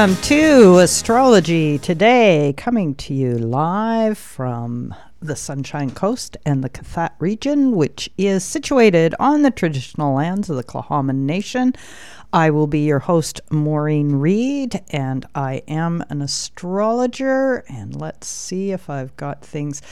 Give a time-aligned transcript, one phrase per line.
[0.00, 7.10] Welcome to Astrology Today, coming to you live from the Sunshine Coast and the Qathet
[7.18, 11.74] region, which is situated on the traditional lands of the Tla'amin Nation.
[12.32, 17.62] I will be your host, Maureen Reed, and I am an astrologer.
[17.68, 19.82] And let's see if I've got things.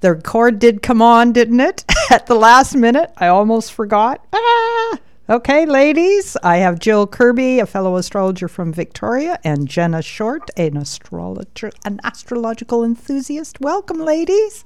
[0.00, 1.84] The record did come on, didn't it?
[2.10, 4.26] At the last minute, I almost forgot.
[4.32, 4.98] Ah!
[5.30, 10.76] Okay, ladies, I have Jill Kirby, a fellow astrologer from Victoria, and Jenna Short, an
[10.76, 13.60] astrologer, an astrological enthusiast.
[13.60, 14.64] Welcome, ladies.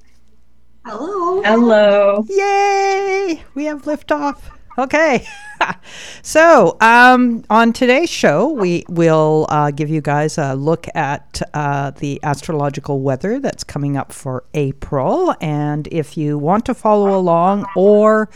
[0.86, 1.42] Hello.
[1.42, 2.24] Hello.
[2.30, 3.44] Yay!
[3.54, 4.38] We have liftoff.
[4.78, 5.26] Okay.
[6.22, 11.90] so, um, on today's show, we will uh, give you guys a look at uh,
[11.90, 15.34] the astrological weather that's coming up for April.
[15.42, 18.30] And if you want to follow along or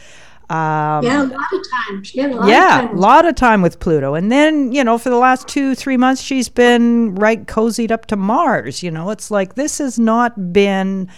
[0.50, 2.04] um, yeah, a lot of time.
[2.04, 2.98] She had a lot yeah, of time.
[2.98, 4.14] a lot of time with Pluto.
[4.14, 8.06] And then, you know, for the last two, three months, she's been right cozied up
[8.08, 8.82] to Mars.
[8.82, 11.10] You know, it's like this has not been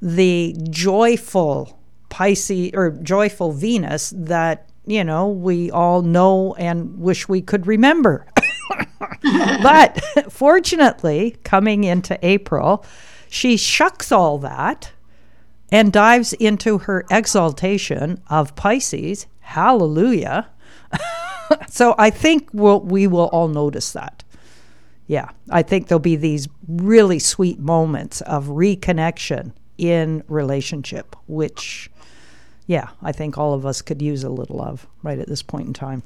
[0.00, 7.42] the joyful Pisces or joyful Venus that, you know, we all know and wish we
[7.42, 8.26] could remember.
[9.62, 12.84] but fortunately, coming into April,
[13.28, 14.90] she shucks all that
[15.72, 19.26] and dives into her exaltation of Pisces.
[19.40, 20.48] Hallelujah.
[21.68, 24.24] so I think we'll, we will all notice that.
[25.06, 31.90] Yeah, I think there'll be these really sweet moments of reconnection in relationship, which,
[32.66, 35.66] yeah, I think all of us could use a little of right at this point
[35.66, 36.04] in time.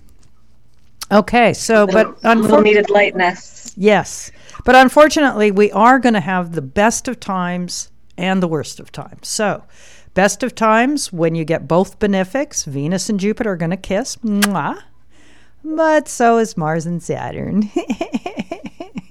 [1.13, 3.75] Okay, so but unfortunately, needed lightness.
[3.77, 4.33] Yes,
[4.65, 8.93] but unfortunately, we are going to have the best of times and the worst of
[8.93, 9.29] times.
[9.29, 9.65] So,
[10.15, 14.17] best of times when you get both benefics, Venus and Jupiter are going to kiss.
[14.17, 14.83] Mwah.
[15.65, 17.71] But so is Mars and Saturn.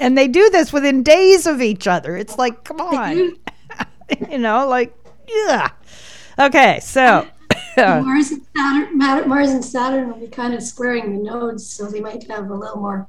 [0.00, 2.16] and they do this within days of each other.
[2.16, 3.36] It's like, come on.
[4.30, 4.94] you know, like,
[5.28, 5.68] yeah.
[6.38, 7.26] Okay, so.
[7.76, 11.86] Uh, Mars and Saturn, Mars and Saturn will be kind of squaring the nodes, so
[11.86, 13.06] they might have a little more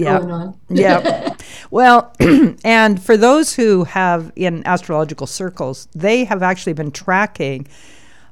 [0.00, 0.52] yeah.
[0.68, 1.34] yeah.
[1.70, 2.12] Well,
[2.64, 7.68] and for those who have in astrological circles, they have actually been tracking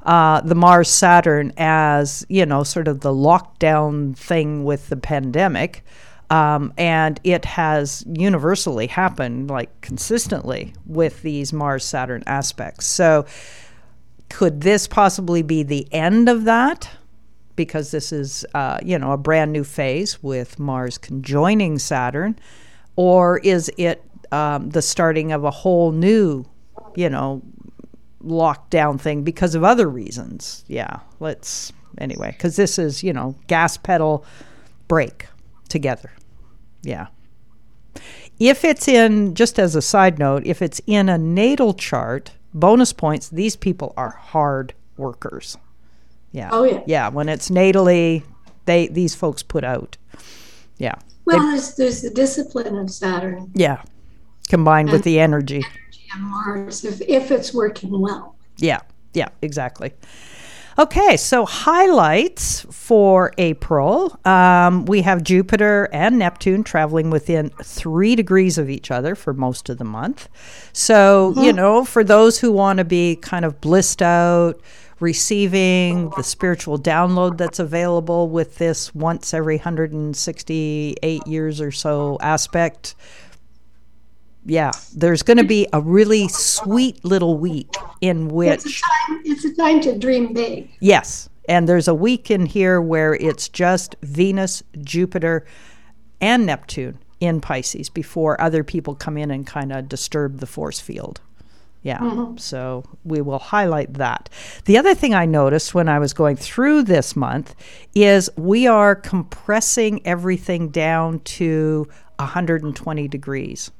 [0.02, 5.84] uh, the Mars Saturn as, you know, sort of the lockdown thing with the pandemic.
[6.30, 12.86] Um, and it has universally happened, like consistently, with these Mars Saturn aspects.
[12.86, 13.24] So,
[14.28, 16.90] could this possibly be the end of that?
[17.58, 22.38] Because this is, uh, you know, a brand new phase with Mars conjoining Saturn,
[22.94, 26.46] or is it um, the starting of a whole new,
[26.94, 27.42] you know,
[28.22, 30.64] lockdown thing because of other reasons?
[30.68, 34.24] Yeah, let's anyway, because this is, you know, gas pedal,
[34.86, 35.26] brake
[35.68, 36.12] together.
[36.82, 37.08] Yeah.
[38.38, 42.92] if it's in, just as a side note, if it's in a natal chart, bonus
[42.92, 45.58] points, these people are hard workers.
[46.32, 46.50] Yeah.
[46.52, 46.82] Oh, yeah.
[46.86, 47.08] Yeah.
[47.08, 48.22] When it's natally,
[48.66, 49.96] they these folks put out.
[50.78, 50.94] Yeah.
[51.24, 53.82] Well, there's, there's the discipline of Saturn Yeah.
[54.48, 55.56] Combined with the energy.
[55.56, 58.36] energy and Mars if, if it's working well.
[58.56, 58.80] Yeah,
[59.12, 59.92] yeah, exactly.
[60.78, 64.18] Okay, so highlights for April.
[64.24, 69.68] Um, we have Jupiter and Neptune traveling within three degrees of each other for most
[69.68, 70.28] of the month.
[70.72, 74.60] So, you know, for those who want to be kind of blissed out,
[75.00, 82.94] receiving the spiritual download that's available with this once every 168 years or so aspect,
[84.44, 89.22] yeah, there's going to be a really sweet little week in It's a which, time.
[89.24, 90.70] It's a time to dream big.
[90.80, 95.46] yes, and there's a week in here where it's just Venus, Jupiter,
[96.20, 100.80] and Neptune in Pisces before other people come in and kind of disturb the force
[100.80, 101.20] field.
[101.88, 102.36] Yeah, mm-hmm.
[102.36, 104.28] so we will highlight that.
[104.66, 107.54] The other thing I noticed when I was going through this month
[107.94, 113.70] is we are compressing everything down to 120 degrees.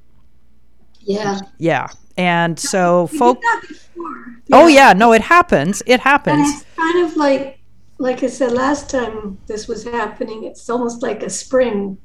[1.01, 1.41] Yeah.
[1.59, 1.89] Yeah.
[2.17, 4.43] And so folks folk did that before.
[4.53, 5.83] Oh yeah, no it happens.
[5.85, 6.39] It happens.
[6.39, 6.63] And happens.
[6.63, 7.59] it's kind of like,
[7.99, 10.45] like I said last time this was happening.
[10.45, 11.99] It's almost like a spring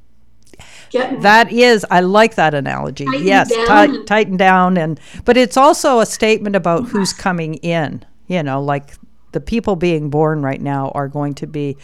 [0.93, 3.05] That is I like that analogy.
[3.05, 7.55] Tighten yes, down and- tighten down and but it's also a statement about who's coming
[7.55, 8.93] in, you know, like
[9.31, 11.77] the people being born right now are going to be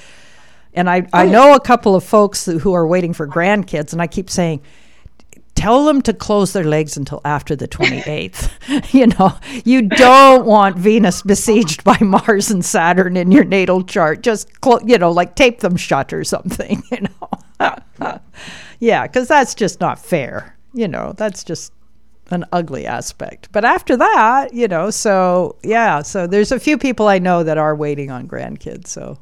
[0.73, 4.01] and I, I oh, know a couple of folks who are waiting for grandkids and
[4.01, 4.61] I keep saying
[5.59, 8.93] tell them to close their legs until after the 28th.
[8.93, 9.33] you know,
[9.65, 14.21] you don't want Venus besieged by Mars and Saturn in your natal chart.
[14.21, 17.19] Just, clo- you know, like tape them shut or something, you know.
[18.79, 20.57] yeah, because that's just not fair.
[20.73, 21.73] You know, that's just
[22.31, 23.49] an ugly aspect.
[23.51, 27.57] But after that, you know, so yeah, so there's a few people I know that
[27.57, 28.87] are waiting on grandkids.
[28.87, 29.17] So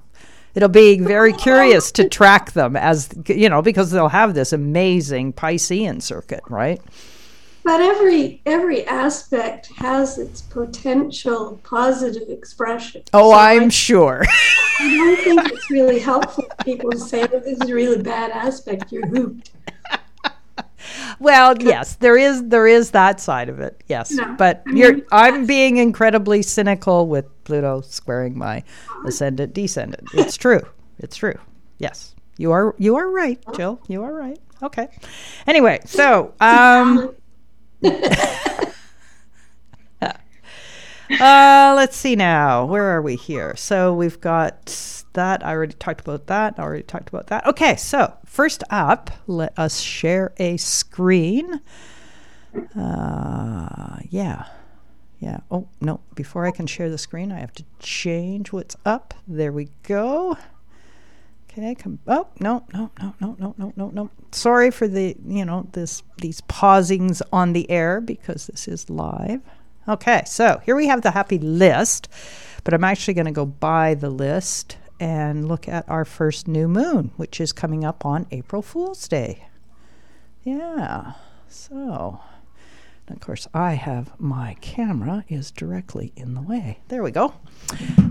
[0.56, 5.34] it'll be very curious to track them as, you know, because they'll have this amazing
[5.34, 6.82] Piscean circuit, right?
[7.68, 13.04] But every every aspect has its potential positive expression.
[13.12, 14.24] Oh, So I'm I, sure.
[14.80, 18.02] I don't think it's really helpful for people to say, "Oh, this is a really
[18.02, 19.52] bad aspect." You're hooped.
[21.20, 23.84] well, yes, there is there is that side of it.
[23.88, 28.64] Yes, No, but I mean, you're I'm being incredibly cynical with Pluto squaring my
[29.06, 30.08] ascendant descendant.
[30.14, 30.62] It's true.
[31.00, 31.38] It's true.
[31.80, 32.16] Yes.
[32.38, 33.82] You are you are right, Jill.
[33.90, 34.40] You are right.
[34.64, 34.88] Okay.
[35.46, 37.14] Anyway, so um
[41.10, 42.66] Uh, let's see now.
[42.66, 43.56] Where are we here?
[43.56, 45.46] So we've got that.
[45.46, 46.56] I already talked about that.
[46.58, 47.46] I already talked about that.
[47.48, 51.62] Okay, so first up, let us share a screen.
[52.76, 54.48] Uh, yeah.
[55.20, 55.40] Yeah.
[55.50, 56.02] Oh, no.
[56.14, 59.14] Before I can share the screen, I have to change what's up.
[59.28, 60.38] There we go.
[61.58, 61.98] Okay, come.
[62.06, 64.12] Oh no, no, no, no, no, no, no, no.
[64.32, 69.42] Sorry for the you know this these pausings on the air because this is live.
[69.88, 72.10] Okay, so here we have the happy list,
[72.64, 76.68] but I'm actually going to go by the list and look at our first new
[76.68, 79.48] moon, which is coming up on April Fool's Day.
[80.44, 81.14] Yeah,
[81.48, 82.20] so.
[83.10, 86.80] Of course, I have my camera is directly in the way.
[86.90, 87.34] There we go.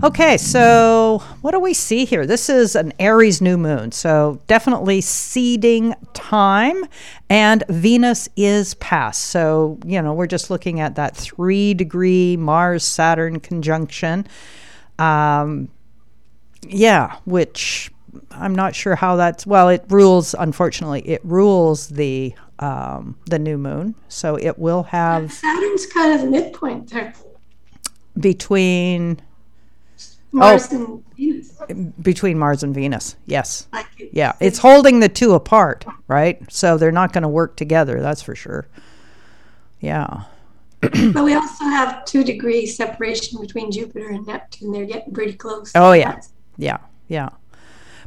[0.03, 2.25] Okay, so what do we see here?
[2.25, 6.83] This is an Aries new moon, so definitely seeding time,
[7.29, 9.25] and Venus is past.
[9.25, 14.25] So, you know, we're just looking at that three degree Mars Saturn conjunction.
[14.97, 15.69] Um,
[16.67, 17.91] yeah, which
[18.31, 19.69] I'm not sure how that's well.
[19.69, 25.85] It rules, unfortunately, it rules the um, the new moon, so it will have Saturn's
[25.87, 27.13] kind of midpoint there.
[28.19, 29.19] between
[30.31, 31.51] Mars and Venus.
[32.01, 33.15] between Mars and Venus.
[33.25, 36.39] Yes, Like it- yeah, it's holding the two apart, right?
[36.51, 38.01] So they're not going to work together.
[38.01, 38.67] That's for sure.
[39.79, 40.23] Yeah.
[40.81, 44.71] But we also have two degree separation between Jupiter and Neptune.
[44.71, 45.71] They're getting pretty close.
[45.73, 46.19] Oh, yeah.
[46.57, 47.29] Yeah, yeah.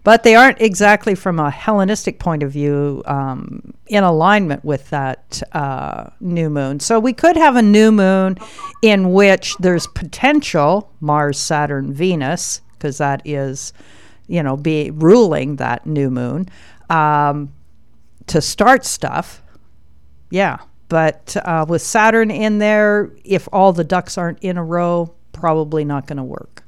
[0.02, 5.42] But they aren't exactly from a Hellenistic point of view um, in alignment with that
[5.52, 6.80] uh, new moon.
[6.80, 8.38] So we could have a new moon
[8.82, 13.74] in which there's potential Mars, Saturn, Venus, because that is,
[14.26, 16.48] you know, be ruling that new moon
[16.88, 17.52] um,
[18.28, 19.42] to start stuff.
[20.30, 20.58] Yeah.
[20.88, 25.84] But uh, with Saturn in there, if all the ducks aren't in a row, probably
[25.84, 26.64] not going to work.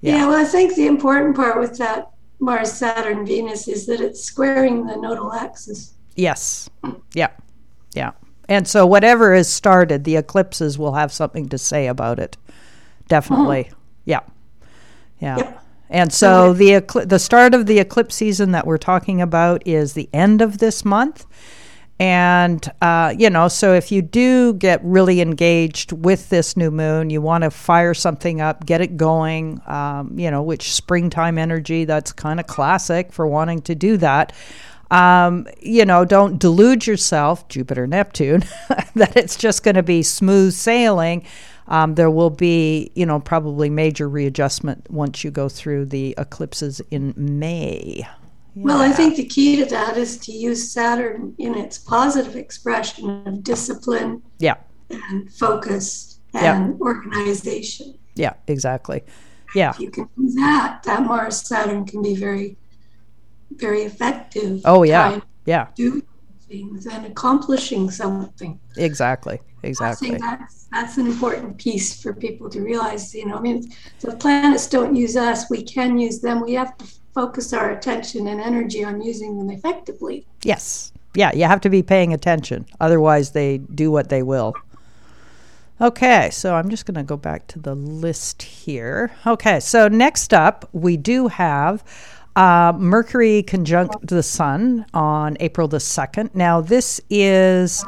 [0.00, 0.16] Yeah.
[0.16, 0.26] Yeah.
[0.28, 2.08] well, I think the important part with that
[2.42, 5.94] Mars, Saturn, Venus is that it's squaring the nodal axis.
[6.16, 6.68] Yes.
[7.14, 7.30] Yeah.
[7.94, 8.10] Yeah.
[8.48, 12.36] And so whatever is started, the eclipses will have something to say about it.
[13.06, 13.64] Definitely.
[13.64, 13.76] Mm-hmm.
[14.06, 14.20] Yeah.
[15.20, 15.36] Yeah.
[15.36, 15.62] Yep.
[15.88, 19.92] And so the ecl- the start of the eclipse season that we're talking about is
[19.92, 21.26] the end of this month.
[22.02, 27.10] And, uh, you know, so if you do get really engaged with this new moon,
[27.10, 31.84] you want to fire something up, get it going, um, you know, which springtime energy,
[31.84, 34.32] that's kind of classic for wanting to do that.
[34.90, 38.40] Um, you know, don't delude yourself, Jupiter, Neptune,
[38.96, 41.24] that it's just going to be smooth sailing.
[41.68, 46.80] Um, there will be, you know, probably major readjustment once you go through the eclipses
[46.90, 48.04] in May.
[48.54, 53.26] Well, I think the key to that is to use Saturn in its positive expression
[53.26, 54.56] of discipline Yeah,
[54.90, 56.56] and focus Yeah.
[56.56, 57.94] and organization.
[58.14, 59.02] yeah, exactly.
[59.54, 59.70] Yeah.
[59.70, 62.56] If you can do that, that Mars Saturn can be very,
[63.52, 64.60] very effective.
[64.64, 65.20] Oh, yeah.
[65.44, 66.02] Yeah, doing
[66.48, 68.60] things and accomplishing something.
[68.76, 69.40] exactly.
[69.64, 70.08] Exactly.
[70.08, 73.14] I think that's that's an important piece for people to realize.
[73.14, 76.42] You know, I mean, the planets don't use us; we can use them.
[76.42, 80.26] We have to focus our attention and energy on using them effectively.
[80.42, 80.92] Yes.
[81.14, 82.66] Yeah, you have to be paying attention.
[82.80, 84.54] Otherwise, they do what they will.
[85.80, 89.10] Okay, so I'm just going to go back to the list here.
[89.26, 91.82] Okay, so next up, we do have
[92.36, 96.34] uh, Mercury conjunct the Sun on April the 2nd.
[96.34, 97.84] Now, this is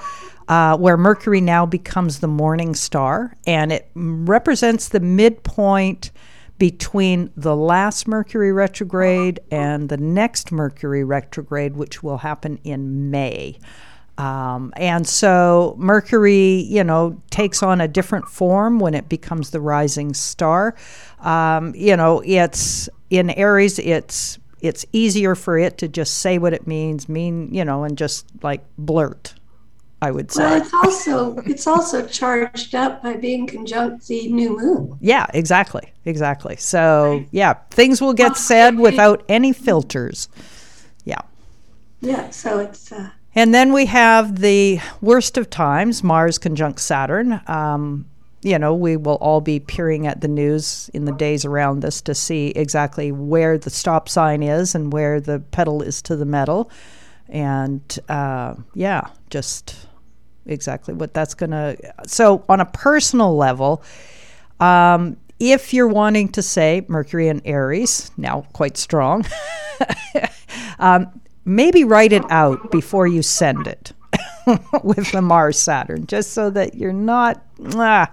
[0.49, 6.11] uh, where Mercury now becomes the morning star, and it represents the midpoint
[6.59, 13.59] between the last Mercury retrograde and the next Mercury retrograde, which will happen in May.
[14.17, 19.61] Um, and so Mercury, you know, takes on a different form when it becomes the
[19.61, 20.77] rising star.
[21.21, 26.55] Um, you know, it's in Aries, it's it's easier for it to just say what
[26.55, 29.35] it means, mean, you know, and just like blurt.
[30.05, 30.45] I would say.
[30.45, 34.99] Well, it's also it's also charged up by being conjunct the new moon.
[35.01, 35.93] Yeah, exactly.
[36.05, 36.57] Exactly.
[36.57, 40.29] So, yeah, things will get said without any filters.
[41.05, 41.23] Yeah.
[42.01, 47.41] Yeah, so it's uh, And then we have the worst of times, Mars conjunct Saturn.
[47.47, 48.05] Um,
[48.43, 52.03] you know, we will all be peering at the news in the days around this
[52.03, 56.27] to see exactly where the stop sign is and where the pedal is to the
[56.27, 56.71] metal.
[57.31, 59.87] And uh, yeah, just
[60.47, 61.77] exactly what that's going to.
[62.07, 63.83] So, on a personal level,
[64.61, 69.25] um, if you're wanting to say Mercury and Aries, now quite strong,
[70.79, 73.93] um, maybe write it out before you send it
[74.83, 78.13] with the Mars Saturn, just so that you're not, ah,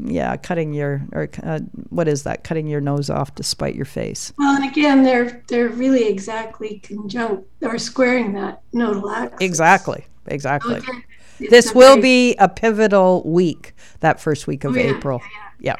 [0.00, 1.58] yeah, cutting your or uh,
[1.90, 2.44] what is that?
[2.44, 4.32] Cutting your nose off to spite your face.
[4.38, 9.38] well, and again, they're they're really exactly conjunct or squaring that nodal axis.
[9.40, 10.76] Exactly, exactly.
[10.76, 11.04] Okay.
[11.50, 15.22] This will very- be a pivotal week, that first week of Oh, yeah, April.
[15.60, 15.76] Yeah.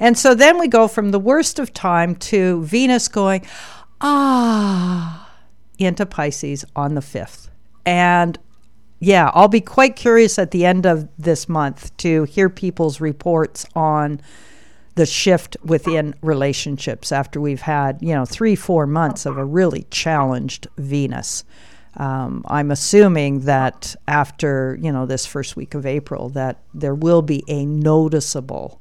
[0.00, 3.42] And so then we go from the worst of time to Venus going,
[4.00, 5.28] ah,
[5.78, 7.48] into Pisces on the 5th.
[7.84, 8.38] And
[9.00, 13.64] yeah, I'll be quite curious at the end of this month to hear people's reports
[13.74, 14.20] on
[14.96, 19.86] the shift within relationships after we've had, you know, three, four months of a really
[19.90, 21.44] challenged Venus.
[21.98, 27.22] Um, I'm assuming that after, you know, this first week of April, that there will
[27.22, 28.80] be a noticeable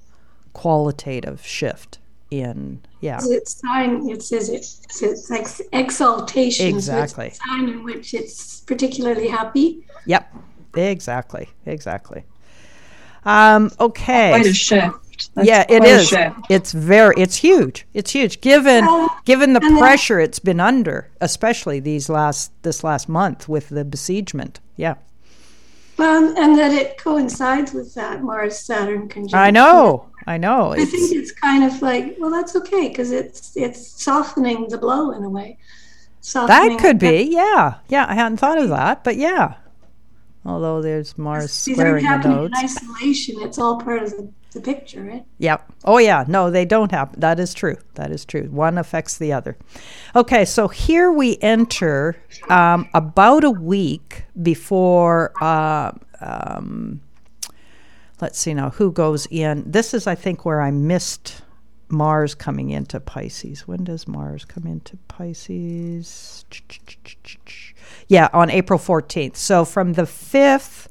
[0.54, 1.98] qualitative shift
[2.30, 4.08] in, yeah, It's sign.
[4.10, 4.58] It says it,
[5.02, 6.72] it's ex- exaltation.
[6.74, 7.30] so it's a Exactly.
[7.32, 9.86] sign in which it's particularly happy.
[10.06, 10.32] yep,
[10.76, 12.24] exactly, exactly.
[13.26, 14.30] Um, okay.
[14.30, 14.96] Quite a shift.
[15.34, 16.14] That's yeah, it is.
[16.50, 17.16] It's very.
[17.18, 17.86] It's huge.
[17.94, 18.42] It's huge.
[18.42, 18.86] Given
[19.26, 23.70] given the and then- pressure it's been under, especially these last this last month with
[23.70, 24.60] the besiegement.
[24.76, 24.96] Yeah,
[25.98, 29.40] Well, and that it coincides with that Mars Saturn conjunction.
[29.40, 30.06] I know.
[30.28, 30.72] I know.
[30.74, 34.78] I think It's, it's kind of like, well, that's okay because it's it's softening the
[34.78, 35.58] blow in a way.
[36.22, 37.30] Softening that could be.
[37.32, 38.06] Yeah, yeah.
[38.10, 39.56] I hadn't thought of that, but yeah.
[40.46, 42.54] Although there's Mars These squaring the happening nodes.
[42.60, 43.36] in isolation.
[43.42, 45.26] It's all part of the, the picture, right?
[45.38, 45.74] Yep.
[45.86, 46.26] Oh, yeah.
[46.28, 47.20] No, they don't happen.
[47.20, 47.78] That is true.
[47.96, 48.44] That is true.
[48.44, 49.58] One affects the other.
[50.16, 52.18] Okay, so here we enter
[52.50, 55.32] um, about a week before.
[55.42, 57.02] Uh, um,
[58.22, 59.70] let's see now who goes in.
[59.70, 61.42] This is, I think, where I missed
[61.90, 63.68] Mars coming into Pisces.
[63.68, 66.46] When does Mars come into Pisces?
[68.08, 69.36] Yeah, on April 14th.
[69.36, 70.88] So from the 5th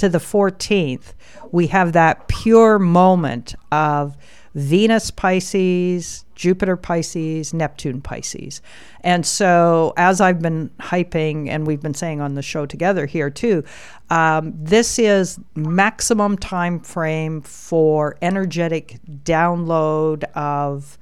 [0.00, 1.12] to the 14th,
[1.52, 4.16] we have that pure moment of
[4.54, 8.62] Venus Pisces, Jupiter Pisces, Neptune Pisces.
[9.02, 13.28] And so, as I've been hyping, and we've been saying on the show together here
[13.28, 13.62] too,
[14.08, 20.98] um, this is maximum time frame for energetic download of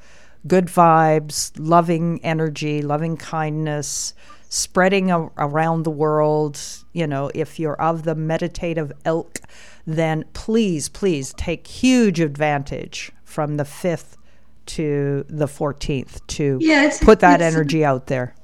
[0.49, 4.13] good vibes, loving energy, loving kindness,
[4.49, 6.59] spreading a- around the world.
[6.93, 9.41] You know, if you're of the meditative ilk,
[9.87, 14.17] then please, please take huge advantage from the 5th
[14.67, 18.35] to the 14th to Yeah, it's- put that energy out there.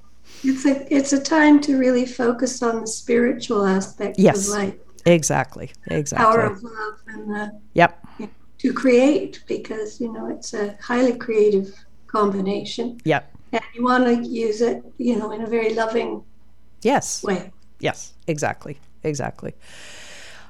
[0.43, 4.49] It's a it's a time to really focus on the spiritual aspect Yes.
[4.49, 4.75] of life,
[5.07, 5.71] Exactly.
[5.91, 6.25] Exactly.
[6.25, 8.07] Power of love, and the, Yep.
[8.59, 11.75] to create because you know it's a highly creative
[12.07, 13.34] combination, Yep.
[13.55, 16.23] And you want to use it, you know, in a very loving
[16.83, 17.23] Yes.
[17.23, 17.51] way.
[17.81, 19.55] Yes, exactly, exactly.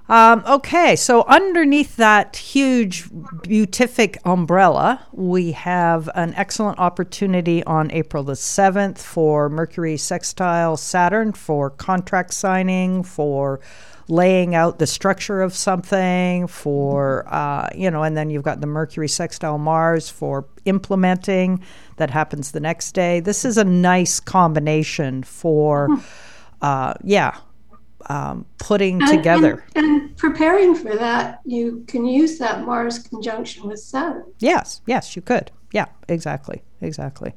[0.07, 3.09] Um, okay, so underneath that huge
[3.43, 11.33] beatific umbrella, we have an excellent opportunity on April the 7th for Mercury sextile Saturn
[11.33, 13.61] for contract signing, for
[14.07, 18.67] laying out the structure of something, for, uh, you know, and then you've got the
[18.67, 21.63] Mercury sextile Mars for implementing.
[21.97, 23.21] That happens the next day.
[23.21, 25.89] This is a nice combination for,
[26.63, 27.37] uh, yeah,
[28.07, 29.65] um, putting And- together.
[29.77, 34.25] and, and preparing for that, you can use that Mars conjunction with Saturn.
[34.39, 35.51] Yes, yes, you could.
[35.73, 37.35] Yeah, exactly, exactly.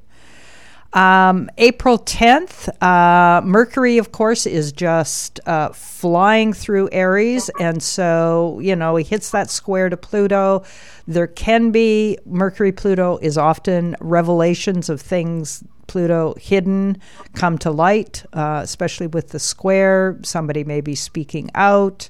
[0.93, 7.49] Um, April 10th, uh, Mercury, of course, is just uh, flying through Aries.
[7.59, 10.63] And so, you know, he hits that square to Pluto.
[11.07, 16.99] There can be, Mercury Pluto is often revelations of things Pluto hidden
[17.33, 20.19] come to light, uh, especially with the square.
[20.23, 22.09] Somebody may be speaking out.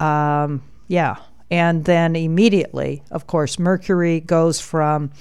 [0.00, 1.16] Um, yeah.
[1.50, 5.12] And then immediately, of course, Mercury goes from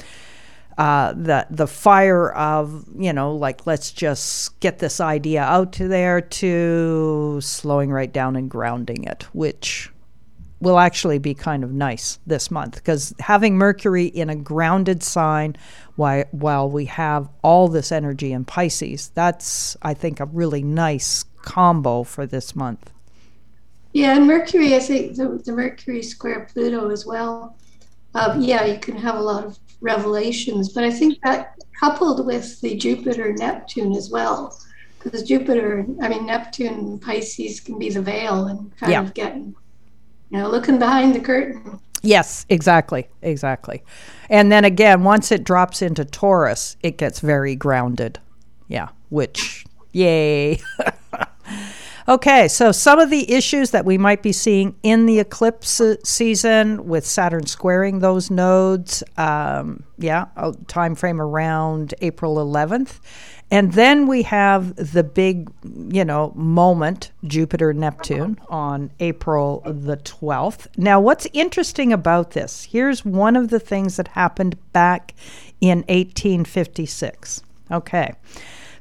[0.77, 5.87] uh, the the fire of you know like let's just get this idea out to
[5.87, 9.89] there to slowing right down and grounding it, which
[10.59, 15.55] will actually be kind of nice this month because having Mercury in a grounded sign
[15.95, 21.23] while while we have all this energy in Pisces, that's I think a really nice
[21.41, 22.91] combo for this month.
[23.93, 27.55] Yeah, and Mercury, I think the, the Mercury square Pluto as well.
[28.13, 32.59] Um, yeah, you can have a lot of revelations, but I think that coupled with
[32.61, 34.57] the Jupiter Neptune as well,
[34.99, 39.01] because Jupiter, I mean, Neptune Pisces can be the veil and kind Yeah.
[39.01, 39.55] of getting,
[40.29, 41.79] you know, looking behind the curtain.
[42.01, 43.83] Yes, exactly, exactly.
[44.29, 48.19] And then again, once it drops into Taurus, it gets very grounded.
[48.67, 50.61] Yeah, which, yay.
[52.07, 56.87] okay, so some of the issues that we might be seeing in the eclipse season
[56.87, 62.99] with Saturn squaring those nodes, um, yeah, a time frame around April 11th.
[63.51, 70.67] And then we have the big, you know, moment, Jupiter Neptune, on April the 12th.
[70.77, 72.63] Now, what's interesting about this?
[72.63, 75.13] Here's one of the things that happened back
[75.61, 77.43] in 1856.
[77.71, 78.13] Okay.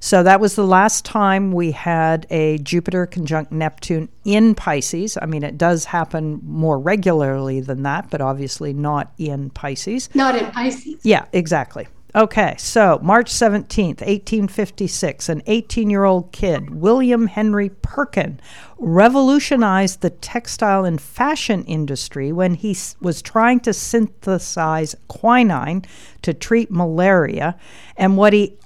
[0.05, 5.17] So that was the last time we had a Jupiter conjunct Neptune in Pisces.
[5.23, 10.11] I mean, it does happen more regularly than that, but obviously not in Pisces.
[10.14, 11.01] Not in Pisces.
[11.05, 11.88] Yeah, exactly.
[12.14, 18.40] Okay, so March 17th, 1856, an 18 year old kid, William Henry Perkin,
[18.77, 25.83] revolutionized the textile and fashion industry when he was trying to synthesize quinine
[26.21, 27.57] to treat malaria.
[27.97, 28.59] And what he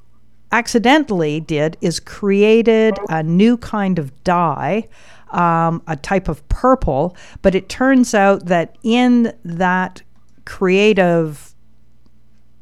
[0.53, 4.89] accidentally did is created a new kind of dye,
[5.31, 10.03] um, a type of purple, but it turns out that in that
[10.45, 11.55] creative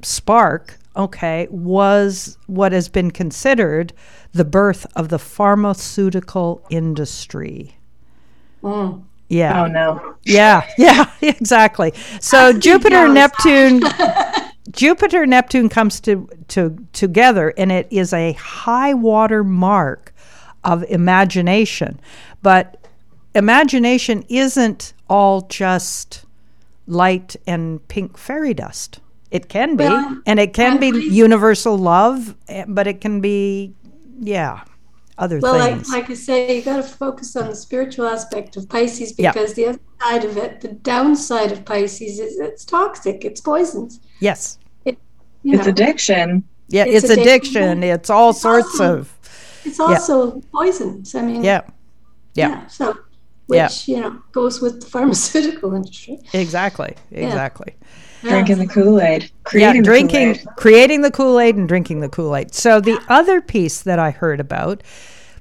[0.03, 3.93] spark, okay, was what has been considered
[4.33, 7.77] the birth of the pharmaceutical industry.
[8.63, 9.05] Mm.
[9.29, 9.63] Yeah.
[9.63, 10.17] Oh no.
[10.25, 11.93] Yeah, yeah, exactly.
[12.21, 13.09] So Jupiter.
[13.09, 13.83] Neptune,
[14.71, 20.15] Jupiter, and Neptune comes to, to together, and it is a high water mark
[20.65, 22.01] of imagination.
[22.43, 22.87] But
[23.35, 26.25] imagination isn't all just
[26.87, 29.01] light and pink fairy dust.
[29.31, 33.75] It can be, Well, and it can be universal love, eh, but it can be,
[34.21, 34.63] yeah,
[35.19, 38.57] other things Well, like, like I say, you got to focus on the spiritual aspect
[38.57, 43.25] of Pisces because the other side of it, the downside of Pisces is it's toxic,
[43.25, 44.01] it's poisons.
[44.21, 46.43] Yes, You It's know, addiction.
[46.69, 47.63] yeah, It's it's, addiction.
[47.63, 47.83] addiction.
[47.85, 49.13] It's all It's sorts also- of.
[49.65, 51.15] it's also poisons.
[51.15, 51.61] I mean, Yeah.
[52.35, 52.67] Yeah.
[52.67, 52.97] So,
[53.47, 53.95] which Yeah.
[53.97, 56.19] you know goes with the pharmaceutical industry.
[56.33, 56.95] Exactly.
[57.13, 57.75] Exactly.
[58.23, 59.23] Drinking the Kool Aid.
[59.23, 60.57] yeah, Creating the drinking, Kool-Aid.
[60.57, 62.53] creating the Kool Aid and drinking the Kool Aid.
[62.53, 64.83] So the other piece that I heard about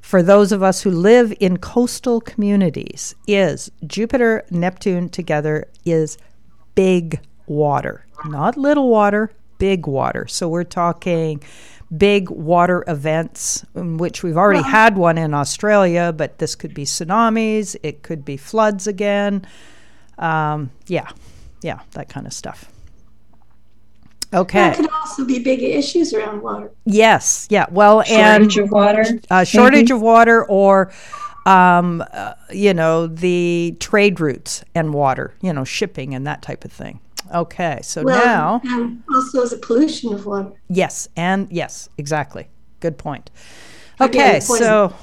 [0.01, 6.19] for those of us who live in coastal communities is Jupiter, Neptune together is
[6.75, 10.27] big water, not little water, big water.
[10.27, 11.41] So we're talking
[11.95, 16.83] big water events, in which we've already had one in Australia, but this could be
[16.83, 19.45] tsunamis, it could be floods again.
[20.17, 21.09] Um, yeah,
[21.61, 22.71] yeah, that kind of stuff.
[24.33, 24.59] Okay.
[24.69, 26.71] That could also be big issues around water.
[26.85, 27.47] Yes.
[27.49, 27.67] Yeah.
[27.71, 29.05] Well, and Shortage of water.
[29.29, 30.91] uh, shortage of water or
[31.45, 36.65] um, uh, you know the trade routes and water you know shipping and that type
[36.65, 36.99] of thing
[37.33, 40.51] okay so Well, now and also as a pollution of water.
[40.69, 42.47] yes and yes exactly
[42.79, 43.31] good point
[43.99, 44.93] Again, okay so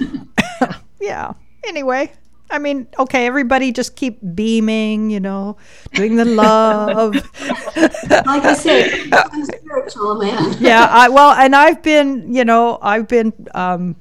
[1.00, 1.32] yeah
[1.66, 2.12] anyway
[2.50, 5.56] i mean okay everybody just keep beaming you know
[5.94, 7.14] doing the love
[8.26, 10.56] Like I said, I'm spiritual, man.
[10.60, 13.96] yeah I, well and i've been you know i've been um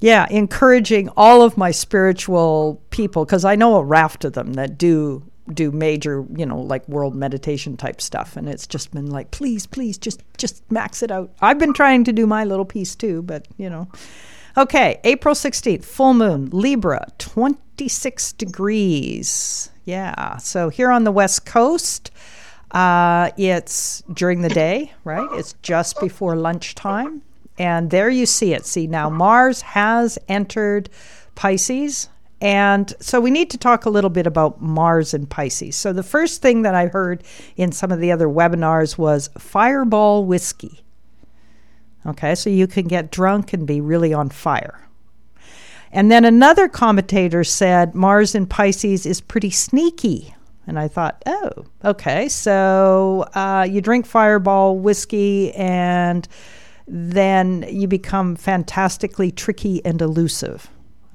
[0.00, 4.78] yeah encouraging all of my spiritual people because i know a raft of them that
[4.78, 9.30] do do major you know like world meditation type stuff and it's just been like
[9.30, 12.94] please please just just max it out i've been trying to do my little piece
[12.94, 13.88] too but you know
[14.56, 22.10] okay april 16th full moon libra 26 degrees yeah so here on the west coast
[22.72, 25.28] uh, it's during the day, right?
[25.32, 27.22] It's just before lunchtime.
[27.58, 28.64] And there you see it.
[28.64, 30.88] See, now Mars has entered
[31.34, 32.08] Pisces.
[32.42, 35.76] And so we need to talk a little bit about Mars and Pisces.
[35.76, 37.22] So the first thing that I heard
[37.56, 40.82] in some of the other webinars was fireball whiskey.
[42.04, 44.88] Okay, so you can get drunk and be really on fire.
[45.92, 50.34] And then another commentator said Mars in Pisces is pretty sneaky.
[50.66, 52.28] And I thought, oh, okay.
[52.28, 56.26] So uh, you drink fireball whiskey and
[56.88, 60.68] then you become fantastically tricky and elusive.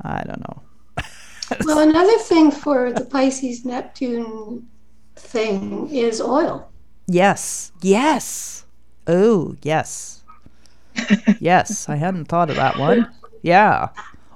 [0.03, 0.66] I don't know.
[1.65, 4.67] Well, another thing for the Pisces Neptune
[5.15, 6.69] thing is oil.
[7.07, 8.65] Yes, yes.
[9.07, 10.23] Oh, yes.
[11.39, 13.07] yes, I hadn't thought of that one.
[13.43, 13.89] Yeah.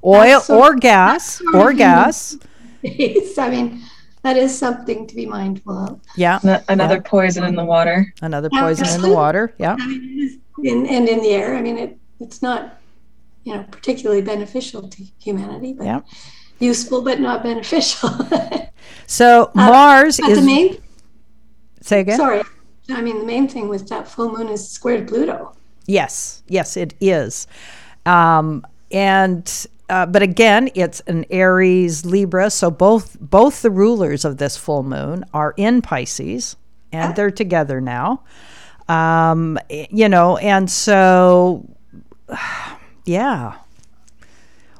[0.06, 2.38] Oil so- or gas or gas.
[2.84, 3.82] It's, I mean,
[4.24, 6.00] that is something to be mindful of.
[6.16, 6.40] Yeah.
[6.44, 8.14] N- Another poison in the water.
[8.22, 9.54] Another Yeah, poison in the water.
[9.60, 9.76] Yeah.
[9.80, 11.56] I mean, in, and in the air.
[11.56, 12.80] I mean, it, it's not,
[13.44, 16.02] you know, particularly beneficial to humanity, but Yeah.
[16.62, 18.10] Useful, but not beneficial.
[19.12, 20.40] So Mars but is.
[20.40, 20.78] the main,
[21.82, 22.16] say again?
[22.16, 22.42] sorry,
[22.90, 25.54] I mean, the main thing with that full moon is squared Pluto.
[25.86, 27.46] Yes, yes, it is.
[28.06, 34.38] Um, and uh, but again, it's an Aries Libra, so both both the rulers of
[34.38, 36.56] this full moon are in Pisces,
[36.94, 38.24] and they're together now.
[38.88, 41.68] Um, you know, and so
[43.06, 43.56] yeah.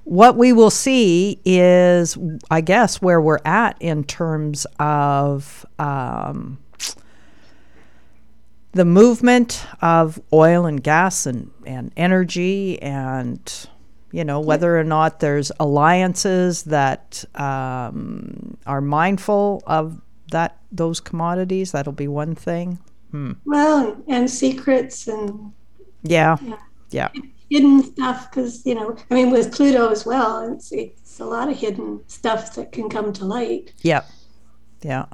[0.04, 2.18] What we will see is,
[2.50, 6.58] I guess, where we're at in terms of um,
[8.72, 13.68] the movement of oil and gas and, and energy and
[14.14, 21.72] you know whether or not there's alliances that um, are mindful of that those commodities
[21.72, 22.80] that'll be one thing.
[23.46, 25.54] Well, and secrets and
[26.04, 26.38] yeah.
[26.42, 27.10] Yeah.
[27.14, 31.26] yeah hidden stuff, because, you know, I mean, with Pluto as well, it's, it's a
[31.26, 33.74] lot of hidden stuff that can come to light.
[33.84, 34.02] yeah
[34.82, 35.06] yeah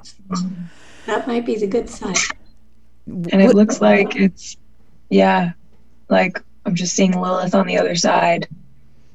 [1.06, 2.16] That might be the good side.
[3.06, 4.56] And it looks like it's,
[5.10, 5.52] yeah,
[6.08, 8.46] like I'm just seeing Lilith on the other side.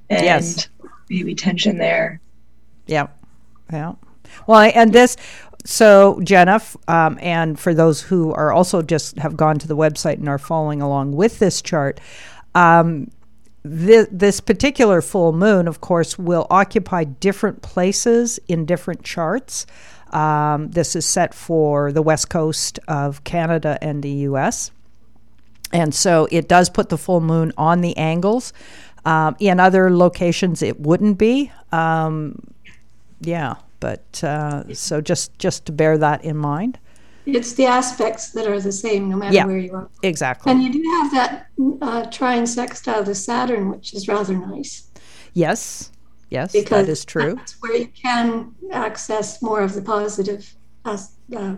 [0.09, 0.67] And Yes.
[1.09, 2.19] maybe tension there.
[2.87, 3.07] Yeah,
[3.71, 3.93] yeah.
[4.47, 5.15] Well, and this,
[5.63, 10.15] so Jenna, um, and for those who are also just have gone to the website
[10.17, 12.01] and are following along with this chart,
[12.55, 13.09] um,
[13.63, 19.65] thi- this particular full moon, of course, will occupy different places in different charts.
[20.11, 24.71] Um, this is set for the west coast of Canada and the U.S.
[25.71, 28.53] And so it does put the full moon on the angles.
[29.05, 31.51] Um, in other locations, it wouldn't be.
[31.71, 32.39] Um,
[33.21, 36.79] yeah, but uh, so just just to bear that in mind.
[37.25, 39.45] It's the aspects that are the same no matter Yeah.
[39.45, 39.89] where you are.
[40.01, 40.51] Exactly.
[40.51, 41.47] And you do have that
[41.81, 44.89] uh, trine sextile to Saturn, which is rather nice.
[45.33, 45.91] yes,
[46.29, 47.35] yes, Because that is true.
[47.35, 50.53] That's where you can access more of the positive
[50.85, 50.97] uh,
[51.35, 51.55] uh,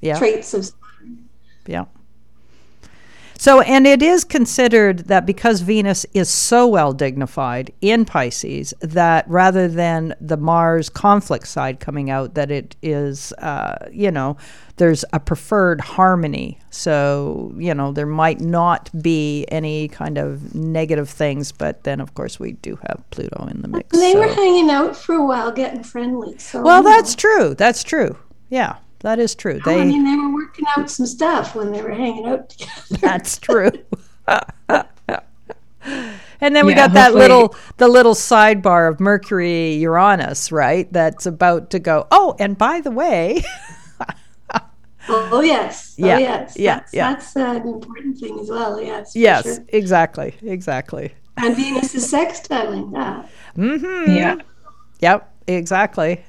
[0.00, 0.70] Yeah, traits of
[1.66, 1.84] yeah.
[3.44, 9.28] So, and it is considered that because Venus is so well dignified in Pisces, that
[9.28, 14.38] rather than the Mars conflict side coming out, that it is, uh, you know,
[14.76, 16.58] there's a preferred harmony.
[16.70, 22.14] So, you know, there might not be any kind of negative things, but then, of
[22.14, 23.90] course, we do have Pluto in the mix.
[23.90, 24.20] They so.
[24.20, 26.38] were hanging out for a while, getting friendly.
[26.38, 27.54] So Well, that's true.
[27.54, 28.16] That's true.
[28.48, 29.60] Yeah, that is true.
[29.66, 32.72] I mean, they were working out some stuff when they were hanging out together.
[33.00, 33.70] That's true.
[34.26, 34.86] and
[36.56, 40.90] then we Yeah, got that little the little sidebar of Mercury Uranus, right?
[40.92, 42.06] That's about to go.
[42.10, 43.42] Oh, and by the way,
[45.06, 47.12] Oh yes, Yeah, oh yes, yeah, that's, yeah.
[47.12, 48.80] That's uh, an important thing as well.
[48.80, 49.58] Yes, for yes, sure.
[49.68, 51.12] exactly, exactly.
[51.36, 53.28] and Venus is sextiling that.
[54.10, 54.36] Yeah.
[55.00, 56.24] Yep, exactly.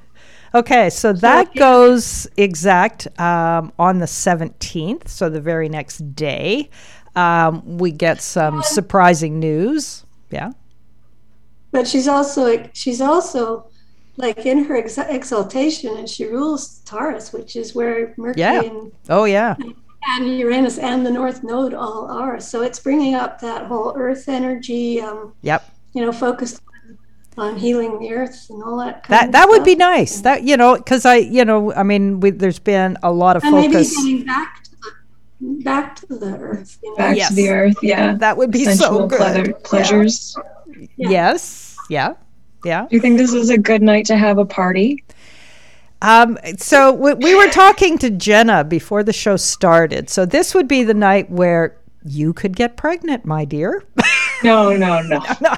[0.55, 1.59] Okay, so that yeah.
[1.59, 6.69] goes exact um, on the 17th, so the very next day.
[7.17, 10.05] Um, we get some surprising news.
[10.31, 10.51] Yeah.
[11.71, 13.67] But she's also she's also
[14.15, 18.61] like in her ex- exaltation, and she rules Taurus, which is where Mercury Yeah.
[18.61, 19.55] and, Oh, yeah.
[20.07, 22.39] and Uranus and the North Node all are.
[22.39, 25.01] So it's bringing up that whole Earth energy.
[25.01, 25.69] Um, Yep.
[25.93, 26.61] you know, focused
[27.37, 29.03] on healing the Earth and all that.
[29.03, 30.21] Kind That of that would be nice.
[30.21, 33.43] That you know, because I you know, I mean, we, there's been a lot of
[33.43, 33.95] and maybe focus.
[33.97, 36.77] getting back to the back to the Earth.
[36.83, 36.95] You know?
[36.97, 37.29] Back Yes.
[37.29, 37.75] to the earth.
[37.81, 38.15] Yeah.
[38.15, 39.17] That would be so good.
[39.17, 40.37] pleasure, pleasures.
[40.97, 41.09] Yeah.
[41.09, 41.77] Yes.
[41.89, 42.13] Yeah.
[42.63, 42.87] Yeah.
[42.89, 45.03] Do you think this is a good night to have a party?
[46.01, 50.09] Um, so we, we were talking to Jenna before the show started.
[50.09, 53.83] So this would be the night where you could get pregnant, my dear.
[54.43, 55.19] No, no, no.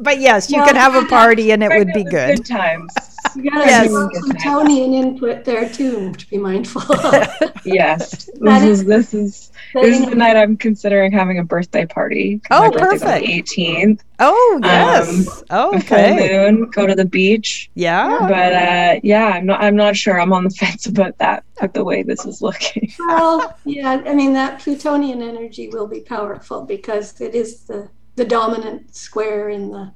[0.00, 2.36] but yes, you Well, could have a party and it would be good.
[2.38, 2.92] Good times.
[3.36, 3.82] You gotta Yes.
[3.84, 6.82] have some Plutonian input there too to be mindful.
[7.64, 8.28] Yes.
[8.40, 12.40] This is this is this is the night I'm considering having a birthday party.
[12.50, 13.26] Oh, my birthday's on perfect.
[13.26, 14.00] the 18th.
[14.18, 15.42] Oh yes.
[15.50, 16.28] A okay.
[16.28, 16.70] full moon.
[16.70, 17.70] Go to the beach.
[17.74, 18.18] Yeah.
[18.22, 19.60] But uh, yeah, I'm not.
[19.60, 20.18] I'm not sure.
[20.18, 21.44] I'm on the fence about that.
[21.60, 22.90] With the way this is looking.
[22.98, 28.26] well, yeah, I mean that Plutonian energy will be powerful because it is the the
[28.26, 29.90] dominant square in the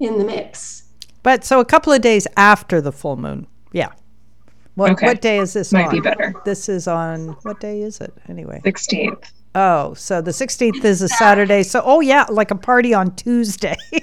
[0.00, 0.84] in the mix.
[1.22, 3.46] But so a couple of days after the full moon.
[3.72, 3.92] Yeah.
[4.76, 5.06] What Okay.
[5.06, 5.90] what day is this Might on?
[5.94, 6.34] be better.
[6.46, 8.62] This is on what day is it anyway?
[8.64, 9.30] 16th.
[9.54, 11.62] Oh, so the 16th is a Saturday.
[11.62, 13.76] So oh yeah, like a party on Tuesday.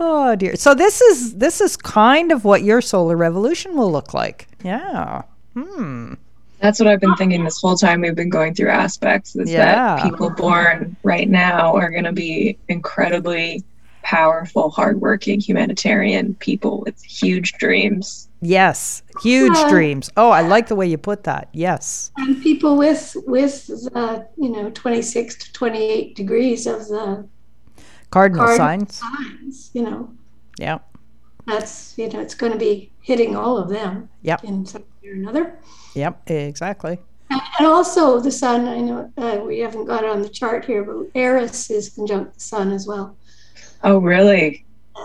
[0.00, 0.56] oh dear.
[0.56, 4.48] So this is this is kind of what your solar revolution will look like.
[4.64, 5.22] Yeah.
[5.54, 6.14] Hmm.
[6.60, 9.96] That's what I've been thinking this whole time we've been going through aspects is Yeah.
[9.96, 13.64] that people born right now are going to be incredibly
[14.02, 18.28] powerful, hardworking, humanitarian people with huge dreams.
[18.40, 19.02] Yes.
[19.22, 19.68] Huge Yeah.
[19.68, 20.10] dreams.
[20.16, 21.48] Oh, I like the way you put that.
[21.52, 22.10] Yes.
[22.16, 27.26] And people with with uh, you know 26 to 28 degrees of the
[28.10, 28.96] Cardinal Cardinal signs.
[28.96, 30.10] signs, you know,
[30.58, 30.78] Yeah.
[31.46, 34.44] That's you know it's going to be hitting all of them Yep.
[34.44, 35.58] in some way or another.
[35.94, 36.30] Yep.
[36.30, 36.98] Exactly.
[37.30, 38.68] And, and also the sun.
[38.68, 42.34] I know uh, we haven't got it on the chart here, but Eris is conjunct
[42.34, 43.16] the sun as well.
[43.82, 44.64] Oh, really?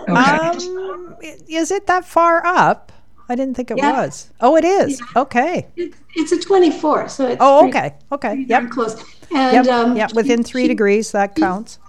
[0.09, 0.11] Okay.
[0.11, 1.15] Um,
[1.47, 2.91] is it that far up?
[3.29, 4.05] I didn't think it Yeah.
[4.05, 4.29] was.
[4.41, 5.01] Oh, it is.
[5.15, 5.65] Okay.
[5.75, 7.95] It, it's a 24, so it's Oh, pretty- okay.
[8.11, 8.27] Okay.
[8.35, 8.69] pretty Yep.
[8.69, 8.95] close.
[9.33, 9.67] And Yep.
[9.67, 10.13] um, Yep.
[10.13, 11.79] Within three she- degrees, that counts.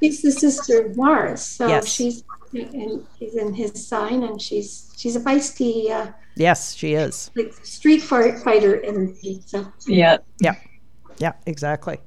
[0.00, 1.86] She's the sister of Mars, so Yes.
[1.86, 7.30] she's in, he's in his sign, and she's she's a feisty, uh, Yes, she is.
[7.36, 9.42] like street fight- fighter energy.
[9.46, 10.18] So, Yeah.
[10.40, 11.32] Yeah.
[11.46, 11.98] Exactly.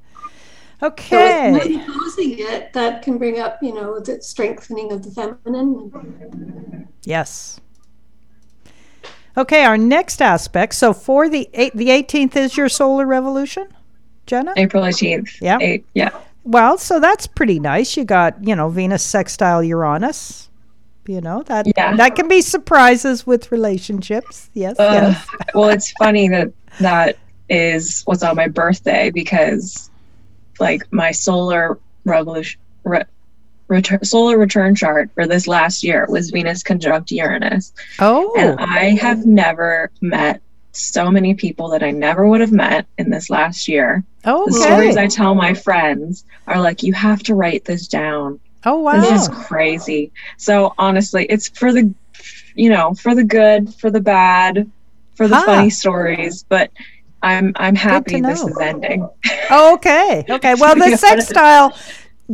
[0.82, 1.51] Okay.
[1.53, 6.88] with Moon opposing it, that can bring up, you know, the strengthening of the feminine.
[7.03, 7.60] Yes.
[9.38, 9.63] Okay.
[9.65, 10.73] Our next aspect.
[10.75, 13.67] So for the eight, the 18th is your solar revolution,
[14.25, 14.53] Jenna.
[14.58, 15.39] April 18th.
[15.41, 15.58] Yeah.
[15.62, 16.10] Eight, yeah.
[16.43, 17.95] Well, so that's pretty nice.
[17.97, 20.49] You got you know Venus sextile Uranus.
[21.08, 21.95] You know that Yeah.
[21.97, 24.49] that can be surprises with relationships.
[24.53, 24.79] Yes.
[24.79, 25.27] Uh, yes.
[25.53, 27.17] well, it's funny that that
[27.49, 29.89] is what's on my birthday because,
[30.60, 33.03] like, my solar revolution, re,
[33.67, 38.34] return, solar return chart for this last year was Venus conjunct Uranus, Oh.
[38.38, 40.41] and I have never met
[40.73, 44.03] so many people that I never would have met in this last year.
[44.25, 44.43] oh.
[44.43, 44.51] okay.
[44.51, 48.39] The stories I tell my friends are like, you have to write this down.
[48.65, 48.99] oh wow.
[48.99, 50.12] This is crazy.
[50.38, 51.93] So honestly, it's for the,
[52.55, 54.71] you know, for the good, for the bad,
[55.15, 55.45] for the Huh.
[55.45, 56.43] funny stories.
[56.49, 56.71] But
[57.21, 59.07] I'm I'm happy this is ending.
[59.49, 60.25] Oh, okay.
[60.29, 60.55] Okay.
[60.59, 60.95] Well, the Yeah.
[60.97, 61.73] sextile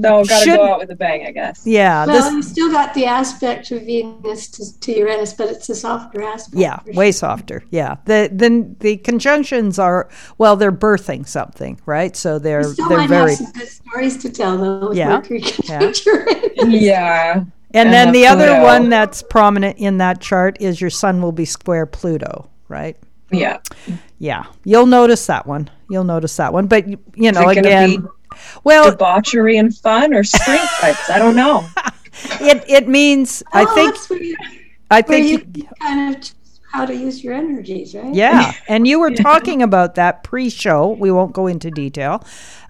[0.01, 1.62] No, gotta Should- go out with a bang, I guess.
[1.65, 5.69] Yeah, Well, this you still got the aspect of Venus to, to Uranus, but it's
[5.69, 6.57] a softer aspect.
[6.57, 7.13] yeah, way sure.
[7.13, 7.63] softer.
[7.71, 7.95] Yeah.
[8.05, 12.15] The then the conjunctions are well, they're birthing something, right?
[12.15, 14.97] So they're You still they're might very have some good stories to tell, though, with
[14.97, 15.91] Yeah, Mercury yeah.
[16.57, 17.33] Yeah.
[17.35, 21.21] And And then the the other one that's prominent in that chart is your sun
[21.21, 22.97] will be square Pluto, right?
[23.31, 23.57] Yeah.
[24.17, 25.69] Yeah, you'll notice that one.
[25.89, 26.65] You'll notice that one.
[26.67, 28.07] But you you know, again, be
[28.63, 31.10] well, Debauchery and fun or strength fights.
[31.10, 31.65] I don't know.
[32.39, 34.36] it it means I Oh, think you,
[34.92, 36.32] I think you kind of
[36.72, 38.13] how to use your energies, right?
[38.13, 40.89] Yeah, and you were talking about that pre-show.
[40.89, 42.24] We won't go into detail,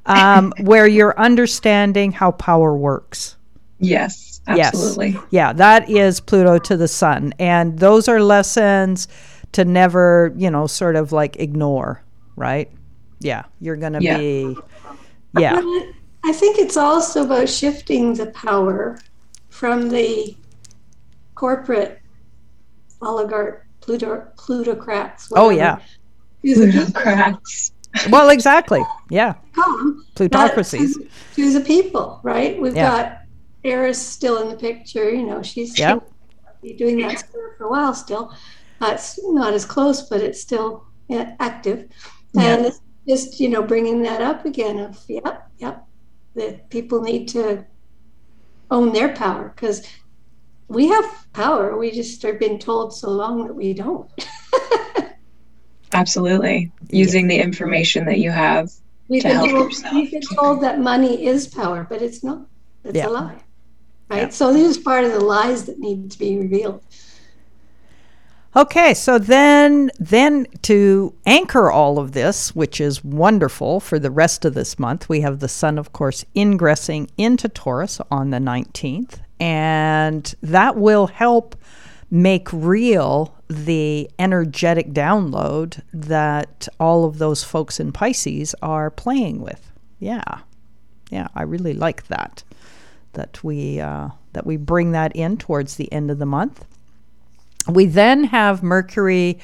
[0.05, 3.35] um, where you're understanding how power works.
[3.79, 4.73] Yes, Yes.
[4.75, 5.19] absolutely.
[5.31, 9.07] Yeah, that is Pluto to the Sun, and those are lessons
[9.53, 12.03] to never, you know, sort of like ignore.
[12.35, 12.71] Right?
[13.19, 14.17] Yeah, you're gonna Yeah.
[14.17, 14.57] be.
[15.37, 15.61] Yeah,
[16.23, 18.97] I think it's also about shifting the power
[19.49, 20.35] from the
[21.35, 22.01] corporate
[23.01, 25.31] oligarch pluto, plutocrats.
[25.35, 25.79] Oh, yeah.
[26.45, 26.85] To the people.
[26.93, 27.71] Plutocrats.
[28.09, 28.81] well, exactly.
[29.09, 30.97] Yeah, Come, plutocracies.
[30.97, 32.59] To, to the people, right?
[32.61, 32.89] We've Yeah.
[33.03, 33.17] got
[33.63, 35.09] Eris still in the picture.
[35.09, 35.99] You know, she's Yeah.
[36.61, 37.23] be doing that
[37.57, 38.33] for a while still.
[38.81, 40.85] Uh, it's not as close, but it's still
[41.39, 41.87] active.
[42.37, 45.85] And it's just, you know, bringing that up again of, yep, yep,
[46.35, 47.65] that people need to
[48.69, 49.85] own their power because
[50.67, 51.75] we have power.
[51.77, 54.09] We just are being told so long that we don't.
[55.93, 56.71] Absolutely.
[56.91, 58.71] Using the information that you have.
[59.07, 59.93] We've To been, help told, yourself.
[59.95, 62.45] we've been told that money is power, but it's not.
[62.83, 63.07] It's Yeah.
[63.07, 63.43] a lie.
[64.11, 64.21] Right?
[64.23, 64.29] Yeah.
[64.29, 66.83] So this is part of the lies that need to be revealed.
[68.55, 74.43] Okay, so then then to anchor all of this, which is wonderful for the rest
[74.43, 79.19] of this month, we have the sun of course ingressing into Taurus on the 19th,
[79.39, 81.55] and that will help
[82.09, 89.71] make real the energetic download that all of those folks in Pisces are playing with.
[89.99, 90.39] Yeah.
[91.11, 92.43] Yeah, I really like that.
[93.13, 96.65] That we uh, that we bring that in towards the end of the month.
[97.73, 99.39] We then have Mercury,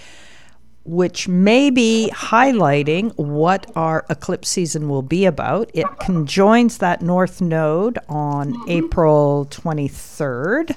[0.83, 5.71] which may be highlighting what our eclipse season will be about.
[5.73, 10.75] It conjoins that North Node on April 23rd.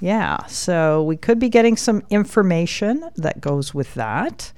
[0.00, 4.52] Yeah, so we could be getting some information that goes with that.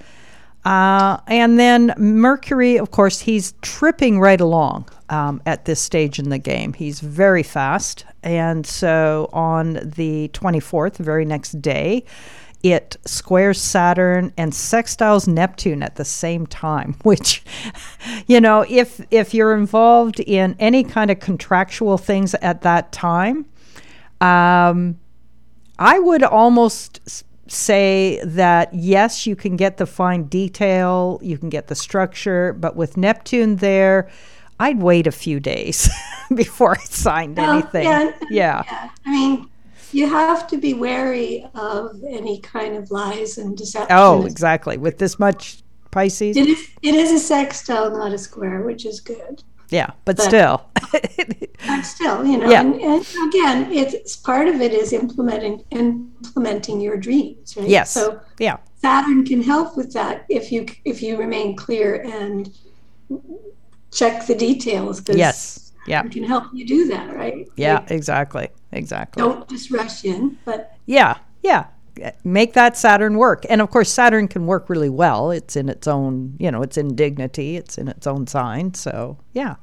[0.66, 6.29] Uh, and then Mercury, of course, he's tripping right along um, at this stage in
[6.29, 6.72] the game.
[6.72, 8.05] He's very fast.
[8.24, 12.05] And so on the 24th, the very next day,
[12.64, 17.44] it squares Saturn and sextiles Neptune at the same time, which,
[18.26, 23.46] you know, if if you're involved in any kind of contractual things at that time,
[24.20, 24.98] um,
[25.79, 31.68] I would almost say that yes, you can get the fine detail, you can get
[31.68, 34.09] the structure, but with Neptune there,
[34.59, 35.88] I'd wait a few days
[36.35, 37.85] before I signed Well, anything.
[37.85, 38.62] yeah, Yeah.
[38.66, 38.90] Yeah.
[39.04, 39.50] I mean,
[39.92, 43.96] you have to be wary of any kind of lies and deception.
[43.96, 44.76] Oh, exactly.
[44.78, 46.37] With this much Pisces.
[46.37, 49.42] It is, it is a sextile, not a square, which is good.
[49.70, 50.62] Yeah, but But- still.
[51.66, 52.61] But still, you know, Yeah.
[52.61, 57.68] and, and again, it's part of it is implementing implementing your dreams, right?
[57.68, 57.90] Yes.
[57.90, 58.59] So yeah.
[58.81, 62.50] Saturn can help with that if you if you remain clear and
[63.92, 65.00] check the details.
[65.00, 65.72] 'cause Yes.
[65.87, 65.98] Yeah.
[65.98, 67.46] Saturn can help you do that, right?
[67.57, 68.48] Yeah, Like, exactly.
[68.72, 69.20] Exactly.
[69.22, 71.66] don't just rush in, but Yeah, yeah.
[72.24, 73.44] Make that Saturn work.
[73.48, 75.30] And of course, Saturn can work really well.
[75.30, 78.74] It's in its own, you know, it's in dignity, it's in its own sign.
[78.74, 79.56] So, yeah.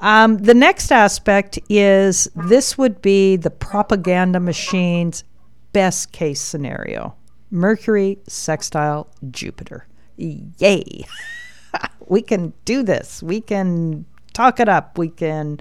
[0.00, 5.24] Um, the next aspect is this would be the propaganda machine's
[5.72, 7.14] best case scenario
[7.50, 9.86] Mercury sextile Jupiter.
[10.16, 11.04] Yay.
[12.06, 13.22] we can do this.
[13.22, 14.98] We can talk it up.
[14.98, 15.60] We can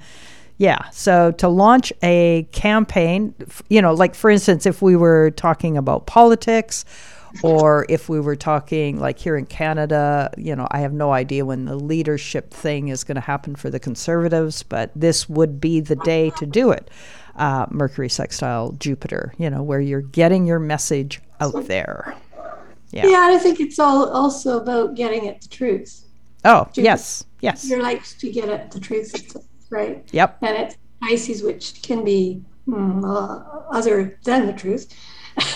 [0.60, 0.90] yeah.
[0.90, 3.34] So to launch a campaign,
[3.70, 6.84] you know, like for instance, if we were talking about politics
[7.44, 11.46] or if we were talking like here in Canada, you know, I have no idea
[11.46, 15.80] when the leadership thing is going to happen for the conservatives, but this would be
[15.80, 16.92] the day to do it.
[17.38, 22.18] Uh, Mercury sextile Jupiter, you know, where you're getting your message out there.
[22.92, 23.06] Yeah.
[23.06, 26.04] yeah, and I think it's all also about getting at the truth.
[26.44, 27.24] Oh, yes.
[27.40, 27.70] Yes.
[27.70, 29.38] Your likes to get at the truth,
[29.70, 30.08] right?
[30.12, 30.38] Yep.
[30.42, 34.94] and it's Pisces, which can be mm, uh, other than the truth.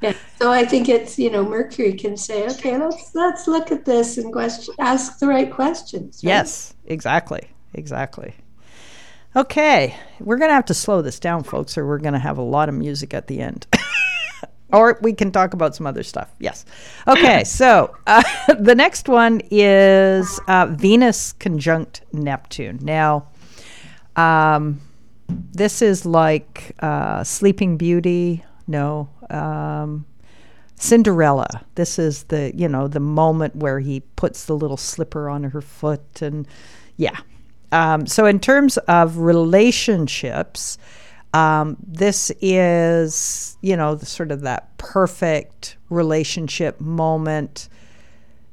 [0.00, 0.12] yeah.
[0.38, 4.18] So I think it's you know Mercury can say, okay, let's let's look at this
[4.18, 6.22] and question, ask the right questions.
[6.22, 6.28] right?
[6.28, 7.48] Yes, exactly.
[7.74, 8.34] exactly.
[9.34, 12.36] Okay, we're going to have to slow this down, folks, or we're going to have
[12.36, 13.66] a lot of music at the end.
[14.72, 16.34] or we can talk about some other stuff.
[16.38, 16.64] Yes.
[17.06, 18.22] Okay, so uh,
[18.58, 22.78] the next one is uh, Venus conjunct Neptune.
[22.82, 23.28] Now,
[24.16, 24.80] um,
[25.28, 28.44] this is like uh, Sleeping Beauty.
[28.66, 29.08] No.
[29.30, 30.06] Um,
[30.76, 31.64] Cinderella.
[31.76, 35.60] This is the you know the moment where he puts the little slipper on her
[35.60, 36.46] foot, and
[36.96, 37.18] yeah.
[37.70, 40.76] Um, so in terms of relationships,
[41.34, 47.68] um, this is you know the, sort of that perfect relationship moment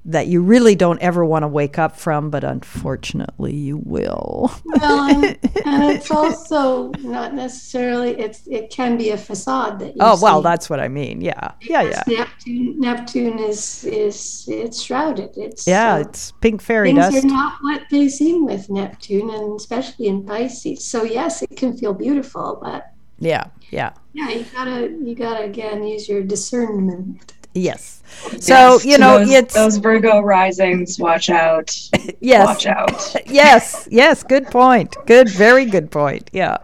[0.06, 4.52] that you really don't ever want to wake up from, but unfortunately you will.
[4.66, 5.26] Well, and,
[5.66, 8.12] and it's also not necessarily.
[8.20, 9.97] It's it can be a facade that you.
[10.00, 10.43] oh well, see.
[10.43, 11.22] that's what I mean.
[11.22, 15.32] Yeah, yeah, yeah, Neptune, Neptune is is it's shrouded.
[15.38, 15.95] It's yeah.
[15.95, 17.26] uh, It's pink fairy things dust.
[17.26, 20.84] are not what they seem with Neptune, and especially in Pisces.
[20.86, 23.91] So yes, it can feel beautiful, but Yeah, yeah.
[24.14, 27.34] yeah, you gotta you gotta again use your discernment.
[27.54, 28.02] Yes.
[28.39, 31.00] So Yes, you know those, it's those Virgo risings.
[31.00, 31.76] Watch out!
[32.20, 32.45] yes.
[32.45, 33.16] Watch out!
[33.28, 34.95] yes, yes, good point.
[35.06, 36.30] Good, very good point.
[36.34, 36.58] Yeah.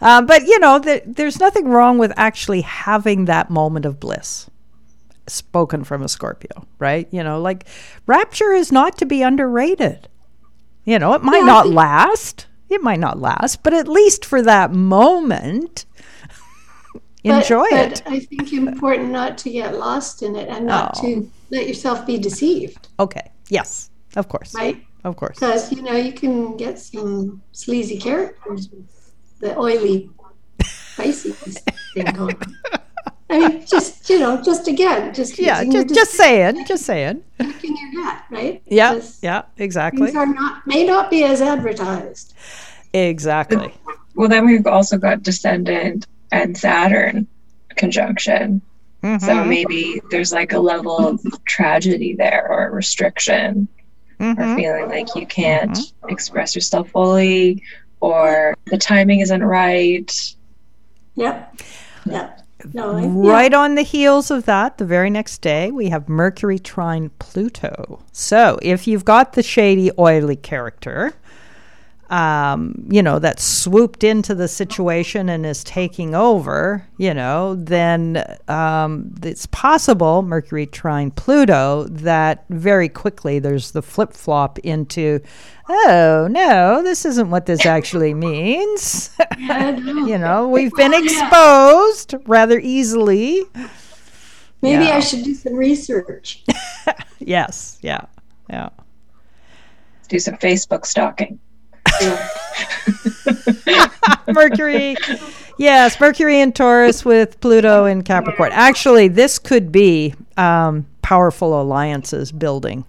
[0.00, 4.48] Um, but, you know, th- there's nothing wrong with actually having that moment of bliss,
[5.26, 7.08] spoken from a Scorpio, right?
[7.10, 7.66] You know, like
[8.06, 10.08] rapture is not to be underrated.
[10.84, 12.46] You know, it might Yeah, not think- last.
[12.68, 15.86] It might not last, but at least for that moment,
[17.34, 18.02] enjoy but it.
[18.04, 21.00] But I think important not to get lost in it and not Oh.
[21.02, 23.30] to let yourself be deceived, Okay.
[23.48, 24.54] Yes, of course.
[24.54, 24.82] right?
[25.04, 25.38] Of course.
[25.38, 28.86] Because you know you can get some sleazy characters with
[29.40, 30.10] the oily
[30.96, 31.58] Pisces
[31.94, 32.36] thing going.
[32.36, 32.54] on.
[33.28, 37.22] I mean, just you know, just again, just Yeah, using just, just saying, just saying.
[37.38, 38.62] discernment in your gut, right?
[38.66, 40.06] Yeah, Because yeah, exactly.
[40.06, 42.34] Things are not may not be as advertised.
[42.94, 43.72] Exactly.
[44.14, 47.26] Well, then we've also got Descendant and Saturn
[47.76, 48.60] conjunction.
[49.02, 53.68] So Mhm, maybe there's like a level of tragedy there or restriction
[54.18, 54.56] or mhm.
[54.56, 57.62] feeling like you can't express yourself fully
[58.00, 60.12] or the timing isn't right.
[61.14, 61.60] Yep.
[62.06, 62.42] Yep.
[62.72, 66.58] No, I, Right on the heels of that, the very next day, we have Mercury
[66.58, 68.02] trine Pluto.
[68.12, 71.12] So if you've got the shady, oily character,
[72.10, 78.24] um, you know, that swooped into the situation and is taking over, you know, then
[78.48, 85.20] um, it's possible, Mercury trine Pluto, that very quickly there's the flip flop into,
[85.68, 89.10] oh, no, this isn't what this actually means.
[89.38, 90.06] Yeah, I know.
[90.06, 93.42] you know, we've been exposed rather easily.
[94.62, 94.96] Maybe Yeah.
[94.96, 96.44] I should do some research.
[97.18, 98.02] Yes, yeah,
[98.48, 98.68] yeah.
[100.08, 101.40] Do some Facebook stalking.
[104.32, 104.96] Mercury,
[105.58, 108.50] yes, Mercury in Taurus with Pluto in Capricorn.
[108.52, 112.84] Actually, this could be um, powerful alliances building,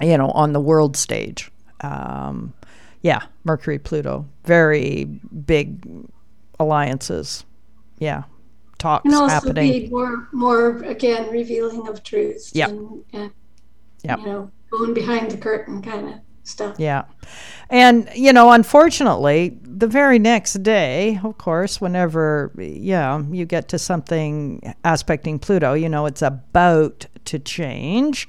[0.00, 1.50] you know, on the world stage.
[1.80, 2.52] Um,
[3.02, 5.84] yeah, Mercury, Pluto, very big
[6.60, 7.44] alliances.
[7.98, 8.24] Yeah,
[8.78, 9.72] talks And also happening.
[9.84, 12.68] be more more again revealing of truths Yeah.
[12.68, 13.30] and, and
[14.04, 14.18] Yep.
[14.18, 16.14] you know, going behind the curtain kind of
[16.44, 16.76] stuff.
[16.78, 17.04] Yeah.
[17.70, 23.78] And, you know, unfortunately, the very next day, of course, whenever, yeah, you get to
[23.78, 28.28] something aspecting Pluto, you know, it's about to change.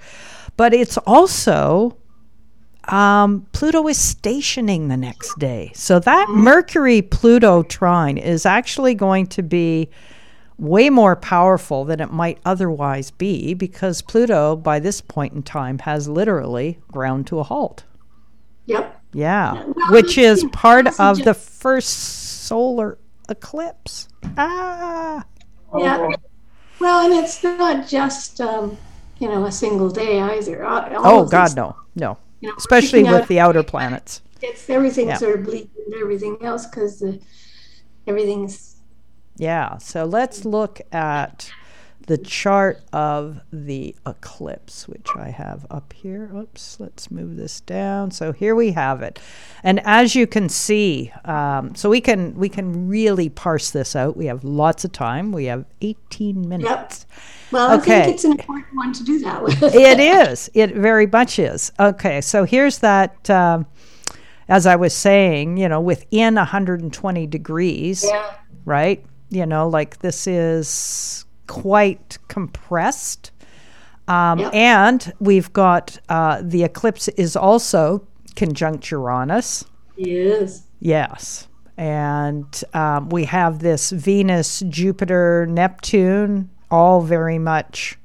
[0.55, 1.97] But it's also,
[2.87, 5.71] um, Pluto is stationing the next day.
[5.73, 9.89] So that Mercury Pluto trine is actually going to be
[10.57, 15.79] way more powerful than it might otherwise be because Pluto, by this point in time,
[15.79, 17.83] has literally ground to a halt.
[18.65, 19.01] Yep.
[19.13, 21.89] Yeah, Well, which is part of the first
[22.47, 22.97] solar
[23.29, 24.07] eclipse.
[24.37, 25.23] Ah,
[25.77, 26.07] Yeah.
[26.79, 28.77] Well, and it's not just um,
[29.19, 30.63] you know a single day either.
[30.65, 32.17] All- all oh God, no, no.
[32.41, 34.21] you know, Especially with the outer planets.
[34.41, 35.17] It's everything Yeah.
[35.17, 37.03] sort of bleeding and everything else because
[38.07, 38.75] everything's
[39.37, 39.77] Yeah.
[39.77, 41.51] So let's look at
[42.07, 46.29] the chart of the eclipse, which I have up here.
[46.35, 48.11] Oops, let's move this down.
[48.11, 49.19] So here we have it,
[49.63, 54.17] and as you can see, um, so we can we can really parse this out.
[54.17, 55.31] We have lots of time.
[55.31, 57.05] We have 18 minutes.
[57.51, 57.71] well.
[57.71, 59.61] I think it's an important one to do that with.
[59.75, 60.49] it is.
[60.53, 61.71] It very much is.
[61.79, 63.29] Okay, so here's that.
[63.29, 63.65] Um,
[64.49, 68.33] as I was saying, you know, within 120 degrees, Yeah.
[68.65, 69.03] right?
[69.29, 71.25] You know, like this is
[71.61, 73.31] quite compressed.
[74.07, 74.53] Um, Yep.
[74.53, 79.63] And we've got uh, the eclipse is also conjunct Uranus.
[79.95, 80.63] Yes.
[80.79, 81.47] Yes.
[81.77, 87.97] And um, we have this Venus, Jupiter, Neptune, all very much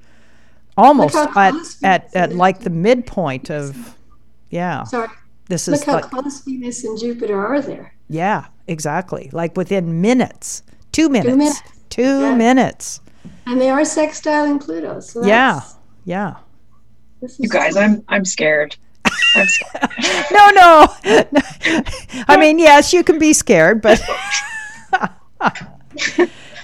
[0.76, 3.96] almost at, at, at like the midpoint of,
[4.50, 4.84] yeah.
[4.84, 5.08] Sorry.
[5.48, 7.94] This is Look how like, close Venus and Jupiter are there.
[8.08, 9.30] yeah, exactly.
[9.32, 11.62] Like within minutes, two minutes, minutes.
[11.88, 12.34] two Yeah.
[12.36, 13.00] minets.
[13.48, 15.00] And they are sextiling Pluto.
[15.00, 15.54] So Yeah.
[15.54, 15.74] that's,
[16.04, 16.34] Yeah.
[17.20, 18.76] this is You guys, I'm I'm scared.
[19.34, 19.90] I'm scared.
[20.30, 20.86] No, no.
[22.28, 24.00] I mean, yes, you can be scared, but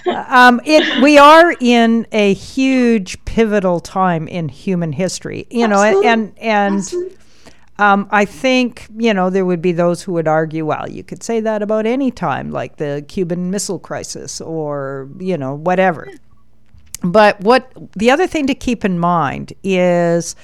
[0.07, 5.47] um, it we are in a huge pivotal time in human history.
[5.49, 7.17] You know, and and Absolutely.
[7.79, 11.23] um, I think you know there would be those who would argue, well, you could
[11.23, 16.07] say that about any time, like the Cuban Missile Crisis, or you know whatever.
[17.03, 20.35] But what the other thing to keep in mind is,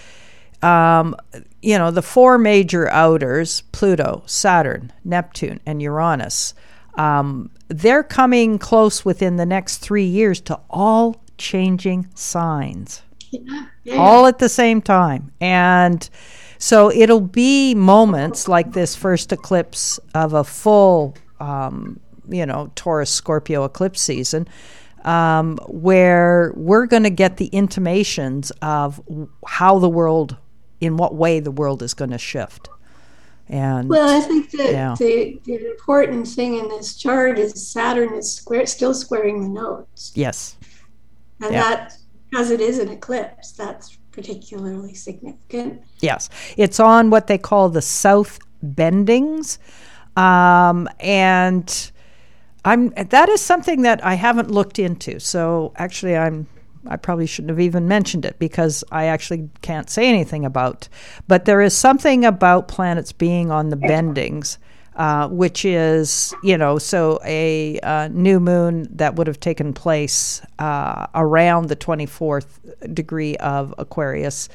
[0.61, 1.15] um,
[1.61, 6.53] you know, the four major outers Pluto, Saturn, Neptune, and Uranus.
[6.95, 13.65] Um, they're coming close within the next three years to all changing signs Yeah.
[13.83, 13.95] Yeah.
[13.95, 15.31] all at the same time.
[15.39, 16.07] And
[16.57, 21.99] so it'll be moments like this first eclipse of a full, um,
[22.29, 24.47] you know, Taurus Scorpio eclipse season,
[25.05, 29.01] um, where we're going to get the intimations of
[29.47, 30.37] how the world,
[30.79, 32.69] in what way the world is going to shift.
[33.49, 34.95] And Well, I think that Yeah.
[34.97, 40.11] the, the important thing in this chart is Saturn is square, still squaring the nodes.
[40.15, 40.55] yes,
[41.41, 41.61] And Yeah.
[41.63, 41.93] that,
[42.37, 45.81] as it is an eclipse, that's particularly significant.
[46.01, 49.57] Yes, it's on what they call the south bendings,
[50.15, 51.90] um, and
[52.63, 55.19] I'm that is something that I haven't looked into.
[55.19, 56.47] So actually, I'm
[56.87, 60.87] I probably shouldn't have even mentioned it because I actually can't say anything about.
[61.27, 64.57] But there is something about planets being on the bendings.
[64.93, 70.41] Uh, which is, you know, so a uh, new moon that would have taken place
[70.59, 74.49] uh, around the 24th degree of Aquarius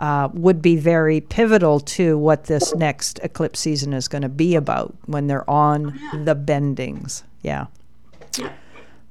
[0.00, 4.56] uh, would be very pivotal to what this next eclipse season is going to be
[4.56, 7.22] about when they're on the bendings.
[7.46, 7.66] Yeah.
[8.38, 8.52] Yeah.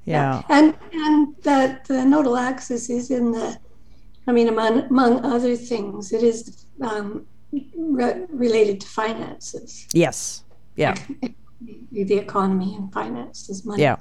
[0.06, 0.42] Yeah.
[0.50, 3.58] And and that the nodal axis is in the,
[4.28, 7.26] I mean, among, among other things, it is um,
[7.76, 10.44] re- related to finances, Yes.
[10.76, 10.96] Yeah.
[11.92, 13.82] the economy and finances, money.
[13.82, 13.96] Yeah.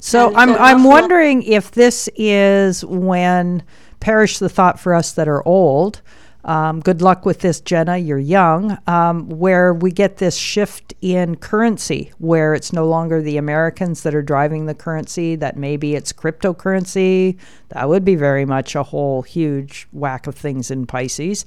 [0.00, 3.62] So And I'm I'm awful- wondering if this is when
[4.00, 6.00] perish the thought for us that are old.
[6.44, 7.96] Um, good luck with this, Jenna.
[7.96, 8.78] You're young.
[8.86, 14.14] Um, where we get this shift in currency, where it's no longer the Americans that
[14.14, 17.38] are driving the currency, that maybe it's cryptocurrency.
[17.70, 21.46] That would be very much a whole huge whack of things in Pisces,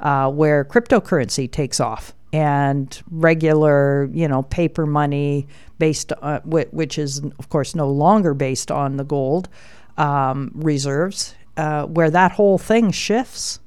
[0.00, 5.46] uh, where cryptocurrency takes off and regular, you know, paper money
[5.78, 9.48] based, uh, which is of course no longer based on the gold
[9.96, 13.60] um, reserves, uh, where that whole thing shifts.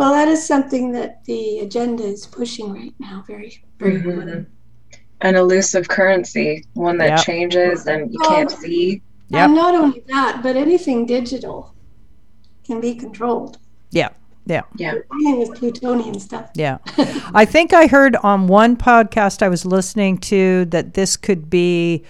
[0.00, 4.14] Well, that is something that the agenda is pushing right now, very, very Mhm.
[4.14, 4.46] hard.
[5.20, 7.16] An elusive currency, one that Yeah.
[7.18, 9.02] changes and you can't see.
[9.28, 9.40] Yep.
[9.44, 11.74] And not only that, but anything digital
[12.66, 13.58] can be controlled.
[13.90, 14.08] Yeah,
[14.46, 14.94] yeah, Yeah.
[15.18, 16.48] Dealing with plutonian stuff.
[16.54, 16.78] yeah.
[17.34, 22.02] I think I heard on one podcast I was listening to that this could be,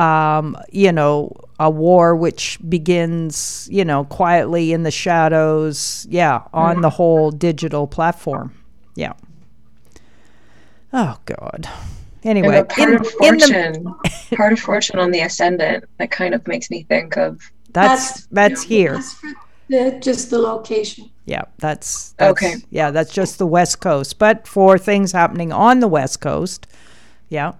[0.00, 6.06] um, you know, a war which begins, you know, quietly in the shadows.
[6.08, 8.54] Yeah, on the whole digital platform.
[8.94, 9.12] Yeah.
[10.92, 11.68] Oh God.
[12.22, 13.94] Anyway, and the part in, of in the, fortune,
[14.36, 18.62] part of fortune on the ascendant, that kind of makes me think of that's that's
[18.62, 18.94] here.
[18.94, 19.32] That's for
[19.68, 21.10] the, just the location.
[21.26, 22.56] Yeah, that's, that's Okay.
[22.70, 24.18] Yeah, that's just the West Coast.
[24.18, 26.66] But for things happening on the West Coast,
[27.28, 27.52] yeah,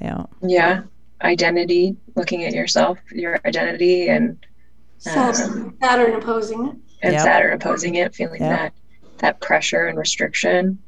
[0.00, 0.82] yeah, yeah,
[1.22, 4.36] identity, looking at yourself, your identity, and
[4.98, 6.76] Saturn, Saturn opposing it.
[7.02, 7.22] and Yep.
[7.22, 8.58] Saturn opposing it, feeling Yep.
[8.58, 8.72] that
[9.18, 10.78] that pressure and restriction.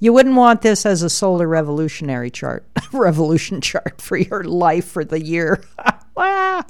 [0.00, 5.04] You wouldn't want this as a solar revolutionary chart, revolution chart for your life for
[5.04, 5.62] the year.
[6.18, 6.64] Ah.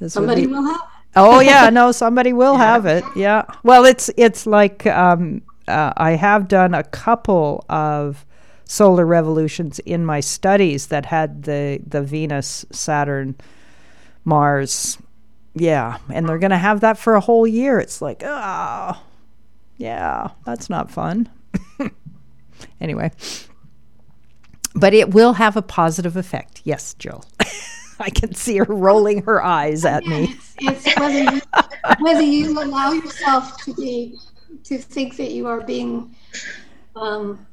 [0.00, 0.80] This Somebody be- will have.
[1.16, 3.04] Oh yeah, no, somebody will have it.
[3.14, 3.42] Yeah.
[3.62, 8.24] Well, it's it's like um, uh, I have done a couple of
[8.68, 13.34] solar revolutions in my studies that had the the Venus, Saturn,
[14.24, 14.98] Mars.
[15.54, 17.80] Yeah, and they're going to have that for a whole year.
[17.80, 19.02] It's like, oh,
[19.76, 21.28] yeah, that's not fun.
[22.80, 23.10] anyway,
[24.74, 26.60] but it will have a positive effect.
[26.62, 27.24] Yes, Jill.
[28.00, 30.36] I can see her rolling her eyes at me.
[30.58, 31.40] It's, it's whether you,
[31.98, 34.16] whether you allow yourself to be
[34.64, 36.14] to think that you are being
[36.94, 37.44] um,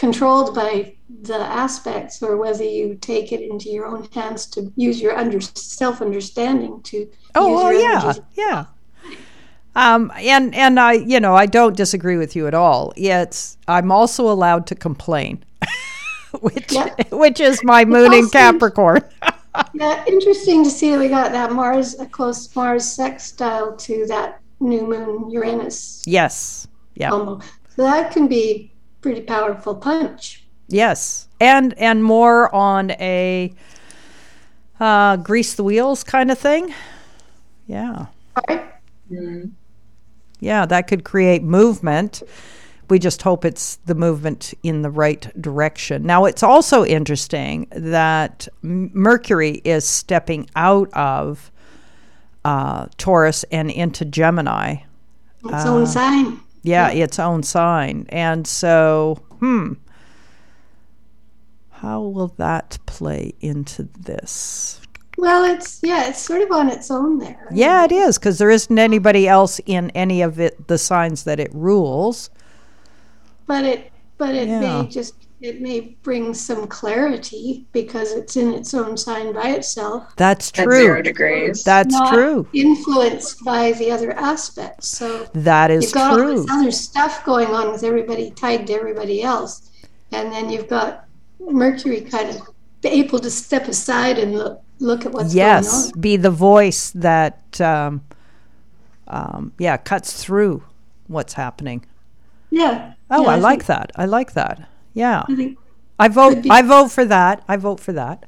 [0.00, 4.98] controlled by the aspects or whether you take it into your own hands to use
[4.98, 8.22] your under, self understanding to Oh, well, yeah, energies.
[8.34, 8.64] yeah.
[9.76, 12.92] Um, and and I, you know, I don't disagree with you at all.
[12.96, 15.44] It's I'm also allowed to complain,
[16.40, 16.72] which
[17.12, 19.02] which is my moon in Capricorn.
[19.74, 24.40] Yeah, interesting to see that we got that Mars, a close Mars sextile to that
[24.60, 27.10] new moon Uranus yes, yeah.
[27.10, 27.40] So
[27.78, 28.69] that can be
[29.00, 30.44] pretty powerful punch.
[30.68, 33.52] yes, and and more on a
[34.78, 36.72] uh, grease the wheels kind of thing.
[37.66, 38.06] Yeah,
[38.48, 38.64] Right?
[39.10, 39.50] Mm.
[40.40, 42.22] yeah, that could create movement.
[42.88, 46.02] We just hope it's the movement in the right direction.
[46.04, 51.52] Now, it's also interesting that Mercury is stepping out of
[52.44, 54.76] uh, Taurus and into Gemini.
[55.44, 55.68] Its Ah.
[55.68, 56.40] own sign.
[56.62, 58.06] Yeah, its own sign.
[58.10, 59.74] And so, hmm,
[61.70, 64.80] how will that play into this?
[65.16, 67.46] Well, it's yeah, it's sort of on its own there.
[67.52, 71.38] Yeah, it is because there isn't anybody else in any of it the signs that
[71.40, 72.30] it rules.
[73.46, 74.60] But it but it Yeah.
[74.82, 80.14] may just it may bring some clarity because it's in its own sign by itself.
[80.16, 80.62] That's true.
[80.62, 80.80] At true.
[80.80, 81.64] zero degrees.
[81.64, 82.46] That's not true.
[82.52, 84.88] Influenced by the other aspects.
[84.88, 88.74] So That is you've got all this other stuff going on with everybody tied to
[88.74, 89.70] everybody else.
[90.12, 91.06] And then you've got
[91.38, 92.42] Mercury kind of
[92.84, 96.00] able to step aside and look look at what's yes, going on.
[96.00, 98.02] be the voice that, um,
[99.08, 100.62] um, yeah, cuts through
[101.06, 101.84] what's happening.
[102.50, 102.94] Yeah.
[103.10, 103.92] Oh, Yeah, I, like think- that.
[103.96, 104.69] I like that.
[104.94, 105.58] Yeah, I think
[105.98, 106.46] I vote.
[106.50, 107.42] I vote for that.
[107.48, 108.24] I vote for that.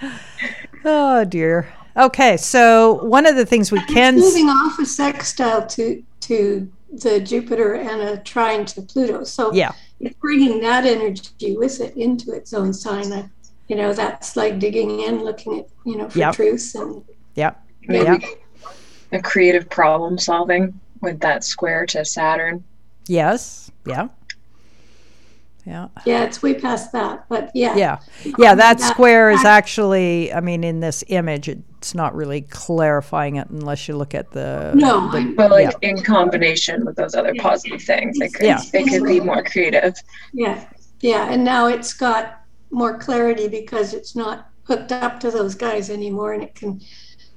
[0.84, 1.72] oh dear.
[1.96, 4.14] Okay, so one of the things we can.
[4.16, 9.24] s- moving off a sextile to to the Jupiter and uh, a trine to Pluto.
[9.24, 9.72] So Yeah.
[10.00, 13.12] it's bringing that energy with it into its own sign.
[13.12, 13.28] I,
[13.68, 16.34] you know, that's like digging in, looking at you know for Yep.
[16.34, 17.02] truth and
[17.34, 17.60] Yep.
[17.82, 18.22] Maybe Yep.
[19.12, 22.62] a creative problem solving with that square to Saturn.
[23.06, 23.69] Yes.
[23.86, 24.08] Yeah.
[25.66, 25.88] Yeah.
[26.06, 27.26] yeah, it's way past that.
[27.28, 27.98] But yeah, Yeah.
[28.38, 28.54] Yeah.
[28.54, 30.32] That That- square is actually.
[30.32, 34.72] I mean, in this image, it's not really clarifying it unless you look at the.
[34.74, 38.60] No, the- But like in combination with those other positive things, it could, Yeah.
[38.72, 39.94] it could be more creative.
[40.32, 40.64] yeah,
[41.00, 45.90] yeah, and now it's got more clarity because it's not hooked up to those guys
[45.90, 46.80] anymore, and it can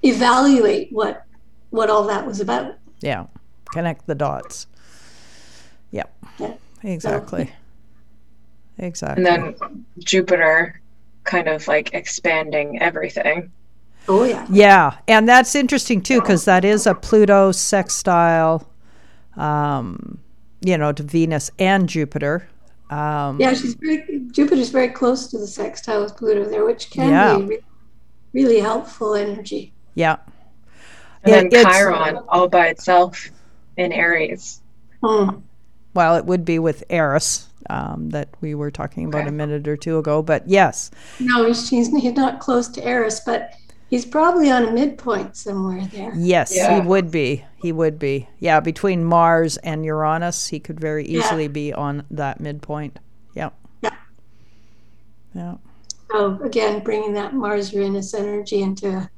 [0.04, 1.24] evaluate what
[1.72, 2.76] what all that was about.
[3.02, 3.26] yeah.
[3.74, 4.68] Connect the dots.
[5.94, 6.14] Yep.
[6.40, 6.54] Yeah.
[6.84, 7.50] Exactly.
[8.78, 9.26] Exactly.
[9.26, 10.82] And then Jupiter
[11.24, 13.52] kind of like expanding everything.
[14.10, 14.46] Oh yeah.
[14.50, 18.68] Yeah, and that's interesting too because that is a Pluto sextile,
[19.38, 20.18] um,
[20.62, 22.50] you know, to Venus and Jupiter.
[22.90, 27.10] Um, Yeah, she's very Jupiter's very close to the sextile with Pluto there, which can
[27.10, 27.38] Yeah.
[27.38, 27.60] be re-
[28.34, 29.72] really helpful energy.
[29.96, 30.18] yeah.
[31.24, 33.30] And It- then Chiron all by itself
[33.78, 34.60] in Aries.
[35.02, 35.30] Hmm.
[35.94, 39.30] Well, it would be with Eris um, that we were talking about Okay.
[39.30, 43.22] a minute or two ago, but yes, No, he's, he's he's not close to Eris,
[43.26, 43.52] but
[43.90, 46.14] he's probably on a midpoint somewhere there.
[46.18, 46.82] yes, Yeah.
[46.82, 47.46] he would be.
[47.62, 48.28] He would be.
[48.40, 53.00] Yeah, between Mars and Uranus, he could very easily be on that midpoint.
[53.36, 53.52] Yeah.
[53.82, 53.96] Yeah.
[55.34, 55.56] Yeah.
[56.12, 59.10] So again, bringing that Mars Uranus energy into,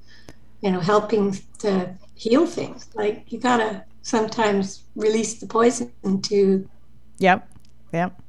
[0.61, 2.88] you know, helping to heal things.
[2.93, 5.91] Like you gotta sometimes release the poison
[6.21, 6.69] to
[7.17, 7.49] Yep.
[7.91, 8.21] Yep.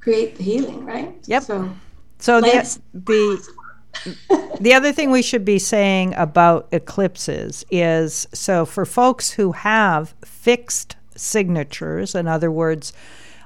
[0.00, 1.14] create the healing, right?
[1.26, 1.42] Yep.
[1.44, 1.70] So
[2.18, 3.54] So the, the
[4.60, 10.14] the other thing we should be saying about eclipses is so for folks who have
[10.24, 12.92] fixed signatures, in other words,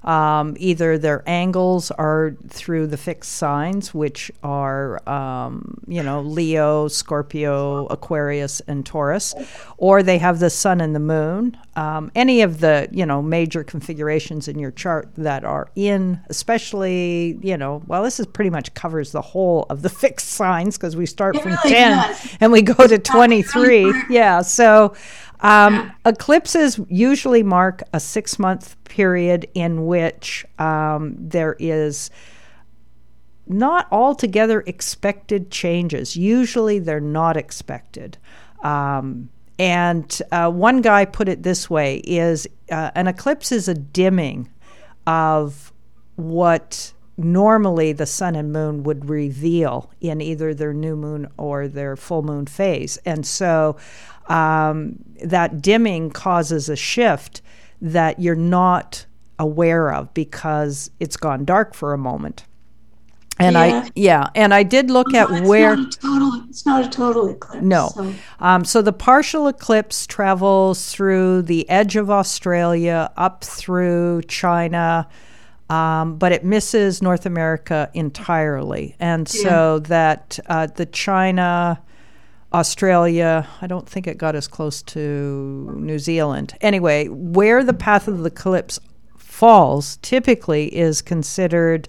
[0.05, 6.87] um, either their angles are through the fixed signs, which are, um, you know, Leo,
[6.87, 9.35] Scorpio, Aquarius, and Taurus,
[9.79, 11.57] or they have the sun and the moon.
[11.77, 17.39] Um, any of the, you know, major configurations in your chart that are in, especially,
[17.43, 20.97] you know, well, this is pretty much covers the whole of the fixed signs because
[20.97, 22.37] we start It from really 10 does.
[22.41, 23.93] and we go to 23.
[24.09, 24.41] Yeah.
[24.41, 24.95] So
[25.41, 32.11] um, eclipses usually mark a six month period in which um, there is
[33.47, 36.17] not altogether expected changes.
[36.17, 38.17] Usually they're not expected.
[38.63, 39.29] Um,
[39.59, 44.51] and uh, one guy put it this way is uh, an eclipse is a dimming
[45.07, 45.73] of
[46.17, 51.97] what normally the sun and moon would reveal in either their new moon or their
[51.97, 52.99] full moon phase.
[53.07, 53.77] And so
[54.29, 57.41] um, that dimming causes a shift
[57.81, 59.07] that you're not
[59.39, 62.45] aware of because it's gone dark for a moment.
[63.39, 63.61] And Yeah.
[63.85, 66.43] I yeah, and I did look No, at it's where not a total.
[66.49, 67.63] It's not a total eclipse.
[67.65, 67.91] no.
[67.95, 75.07] so- Um, so the partial eclipse travels through the edge of Australia up through China,
[75.69, 78.97] um, but it misses North America entirely.
[79.01, 81.79] And so that uh, the China,
[82.55, 86.55] Australia, I don't think it got as close to New Zealand.
[86.63, 88.81] Anyway, where the path of the eclipse
[89.19, 91.89] falls typically is considered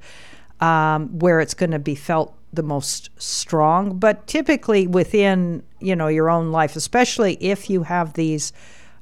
[0.59, 6.07] um, where it's going to be felt the most strong but typically within you know
[6.07, 8.53] your own life especially if you have these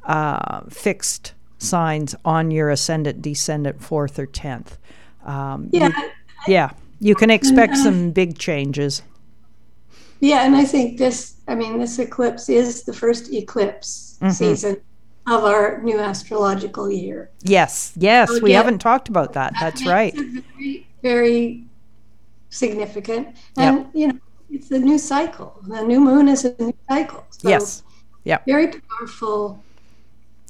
[0.06, 4.78] uh, fixed signs on your ascendant descendant fourth or tenth
[5.26, 5.92] um, you- yeah,
[6.48, 9.02] yeah you can expect some big changes
[10.22, 11.36] yeah, and I think this.
[11.48, 14.32] I mean, this eclipse is the first eclipse Mm-hmm.
[14.32, 14.78] season
[15.28, 17.30] of our new astrological year.
[17.44, 18.58] yes yes Oh, we yeah.
[18.58, 21.64] haven't talked about that that's makes right very, very
[22.50, 23.24] significant.
[23.58, 25.50] And, you know, it's a new cycle.
[25.68, 27.24] The new moon is a new cycle.
[27.30, 27.84] So yes
[28.26, 29.64] yeah Very powerful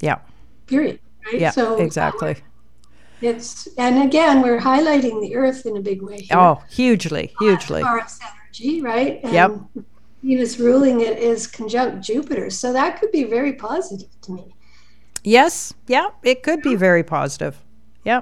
[0.01, 0.19] yeah
[0.65, 1.39] period, right?
[1.43, 2.35] yeah so uh, exactly
[3.21, 6.37] it's, and again, we're highlighting the earth in a big way here.
[6.37, 9.13] oh hugely hugely Taurus energy, right?
[9.23, 9.51] And Yep.
[10.23, 12.49] Venus ruling it is conjunct Jupiter.
[12.49, 14.43] So that could be very positive to me.
[15.23, 17.55] yes yeah it could be very positive
[18.09, 18.21] yeah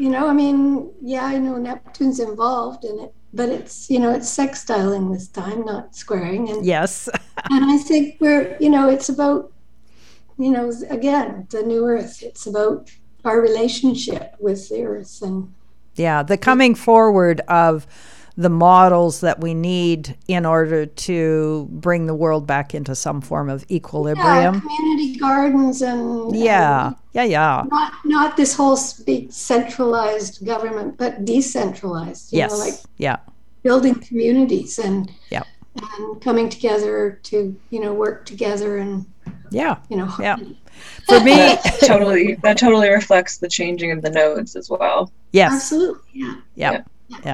[0.00, 4.10] You know, I mean, yeah, I know Neptune's involved in it, but it's, you know,
[4.10, 6.48] it's sextiling this time, not squaring.
[6.48, 7.06] And yes
[7.50, 9.52] and I think we're, you know, it's about,
[10.38, 12.22] you know, again, the new earth.
[12.22, 12.90] It's about
[13.26, 15.52] our relationship with the earth and
[15.96, 17.86] Yeah, the coming forward of
[18.40, 23.50] the models that we need in order to bring the world back into some form
[23.50, 24.54] of equilibrium.
[24.54, 24.60] yeah, equilibrium.
[24.60, 27.66] community gardens and Yeah, yeah, yeah.
[27.70, 32.32] not not this whole big centralized government, but decentralized.
[32.32, 33.18] You Yes, know, like yeah,
[33.62, 35.44] building communities and yeah.
[35.74, 39.06] and coming together to you know work together and
[39.50, 40.36] yeah, you know yeah.
[41.08, 45.12] For me, That totally that totally reflects the changing of the nodes as well.
[45.32, 46.82] yes, absolutely yeah yeah, yeah,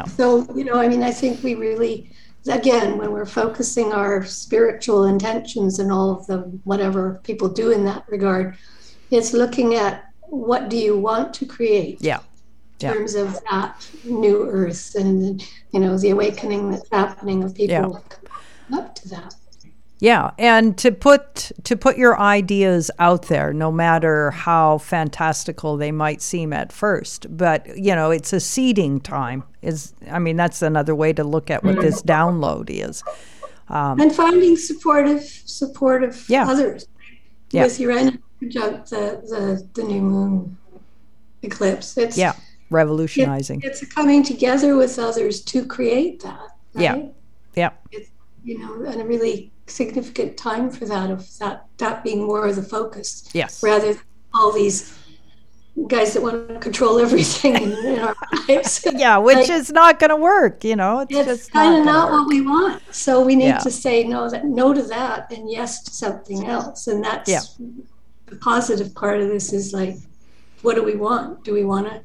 [0.09, 2.11] So, you know, I mean, I think we really,
[2.49, 7.85] again, when we're focusing our spiritual intentions and all of the whatever people do in
[7.85, 8.57] that regard,
[9.11, 12.18] it's looking at what do you want to create yeah,
[12.81, 12.93] in Yeah.
[12.95, 18.05] terms of that new earth and, you know, the awakening that's happening of people
[18.70, 18.79] Yeah.
[18.79, 19.35] up to that.
[19.99, 20.30] Yeah.
[20.38, 26.20] And to put to put your ideas out there, no matter how fantastical they might
[26.22, 29.44] seem at first, but you know, it's a seeding time.
[29.62, 33.03] Is I mean, that's another way to look at what this download is.
[33.68, 36.49] and finding supportive, supportive Um, Yeah.
[36.49, 36.86] others.
[37.51, 37.64] Yeah.
[37.64, 39.22] With Uranus conjunct the,
[39.74, 40.59] the, the new moon
[41.42, 41.97] eclipse.
[41.97, 42.34] It's, Yeah,
[42.70, 43.62] revolutionizing.
[43.64, 46.49] It's a coming together with others to create that.
[46.74, 46.92] Yeah.
[46.92, 47.12] right?
[47.55, 47.70] Yeah,
[48.44, 52.57] You know, and a really significant time for that of that that being more of
[52.57, 53.62] the focus yes.
[53.62, 54.03] rather than
[54.33, 54.97] all these
[55.89, 58.14] guys that want to control everything in, in our
[58.49, 58.87] lives.
[58.95, 60.64] Yeah, which Like- is not going to work.
[60.64, 62.83] You know, it's, It's just kind of gonna not what we want.
[62.93, 63.59] So we need Yeah.
[63.59, 66.87] to say no that no to that and yes to something else.
[66.87, 67.41] And that's Yeah.
[68.27, 69.97] the positive part of this is like,
[70.62, 71.45] what do we want?
[71.45, 72.01] Do we want to,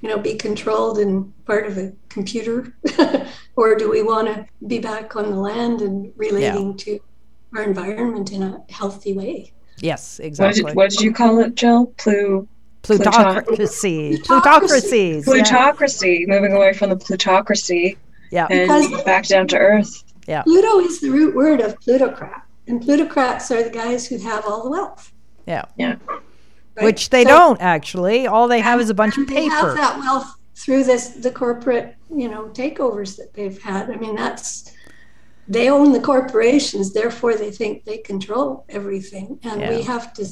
[0.00, 2.76] you know, be controlled and part of a computer,
[3.58, 7.00] or do we want to be back on the land and relating to
[7.56, 9.52] our environment in a healthy way?
[9.80, 10.62] Yes, What exactly.
[10.64, 11.86] did, what did you call it, Jill?
[11.98, 12.46] Plu
[12.82, 14.18] Plutocracy.
[14.24, 15.26] Plutocracies.
[15.26, 15.32] yeah.
[15.32, 16.24] plutocracy.
[16.28, 17.96] Moving away from the plutocracy
[18.30, 18.46] Yeah.
[18.50, 20.04] and Because- back down to earth.
[20.28, 20.42] Yeah.
[20.42, 24.62] Pluto is the root word of plutocrat, and plutocrats are the guys who have all
[24.62, 25.12] the wealth.
[25.46, 25.64] Yeah.
[25.76, 25.96] Yeah.
[26.76, 26.84] right?
[26.84, 28.26] Which they So- don't actually.
[28.28, 31.30] All they have is a bunch of And They have that wealth through this the
[31.32, 33.90] corporate, you know, takeovers that they've had.
[33.90, 34.72] I mean, that's
[35.46, 40.26] they own the corporations, therefore they think they control everything, and we have to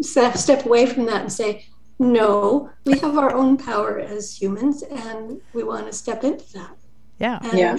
[0.00, 1.66] step step away from that and say,
[1.98, 6.76] no, we have our own power as humans, and we want to step into that.
[7.18, 7.38] Yeah.
[7.42, 7.78] And Yeah.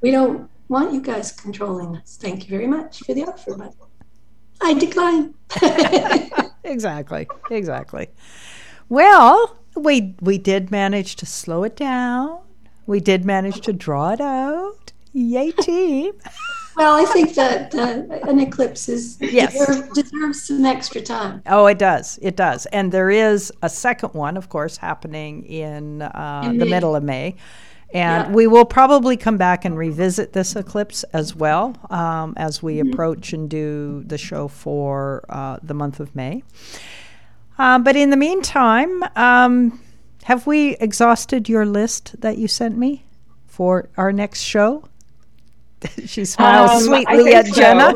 [0.00, 2.16] we don't want you guys controlling us.
[2.20, 3.74] Thank you very much for the offer, but
[4.62, 5.34] I decline.
[6.64, 7.28] Exactly.
[7.50, 8.08] Exactly.
[8.88, 12.38] Well, we we did manage to slow it down.
[12.86, 14.92] We did manage to draw it out.
[15.12, 16.12] Yay, team.
[16.76, 19.52] Well, I think that uh, an eclipse is Yes.
[19.56, 21.40] deserve, deserves some extra time.
[21.46, 22.18] Oh, it does.
[22.20, 22.66] It does.
[22.66, 27.04] And there is a second one, of course, happening in, uh, In the middle of
[27.04, 27.36] May.
[27.94, 28.32] And Yeah.
[28.32, 32.92] we will probably come back and revisit this eclipse as well um, as we Mm-hmm.
[32.92, 36.42] approach and do the show for uh, the month of May.
[37.56, 39.78] Uh, but in the meantime, um,
[40.24, 43.04] have we exhausted your list that you sent me
[43.46, 44.84] for our next show?
[46.06, 47.54] she smiles Um, sweetly at so.
[47.54, 47.94] Jenna.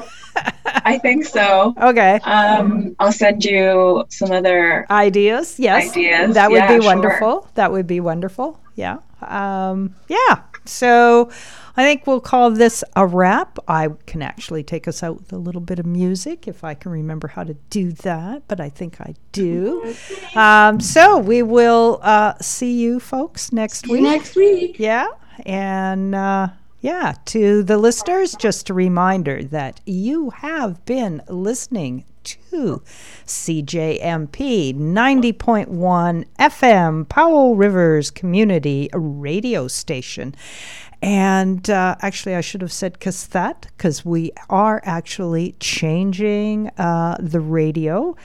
[0.84, 1.74] I think so.
[1.82, 2.20] Okay.
[2.24, 4.86] Um, I'll send you some other.
[4.90, 5.90] Ideas, yes.
[5.90, 6.94] Ideas, That would yeah, be sure.
[6.94, 7.48] wonderful.
[7.54, 8.60] That would be wonderful.
[8.76, 8.98] Yeah.
[9.22, 10.42] Um, yeah.
[10.68, 11.30] So
[11.76, 13.58] I think we'll call this a wrap.
[13.68, 16.90] I can actually take us out with a little bit of music if I can
[16.90, 19.94] remember how to do that, but I think I do.
[20.34, 24.02] Um, so we will uh, see you folks next week.
[24.02, 24.78] Next week.
[24.78, 25.08] Yeah.
[25.46, 26.48] And uh,
[26.80, 32.04] yeah, to the listeners, just a reminder that you have been listening
[32.50, 32.82] to
[33.26, 40.34] CJMP 90.1 FM, Powell River's Community Radio Station.
[41.00, 47.40] And uh, actually, I should have said Qathet because we are actually changing uh, the
[47.40, 48.16] radio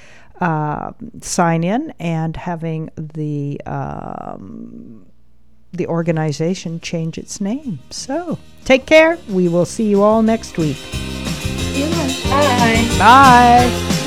[0.41, 0.91] uh,
[1.21, 3.61] sign in and having the.
[3.65, 5.05] Um,
[5.73, 7.79] the organization change its name.
[7.89, 9.17] So take care.
[9.27, 10.77] We will see you all next week.
[11.73, 12.87] Bye.
[12.99, 13.99] Bye.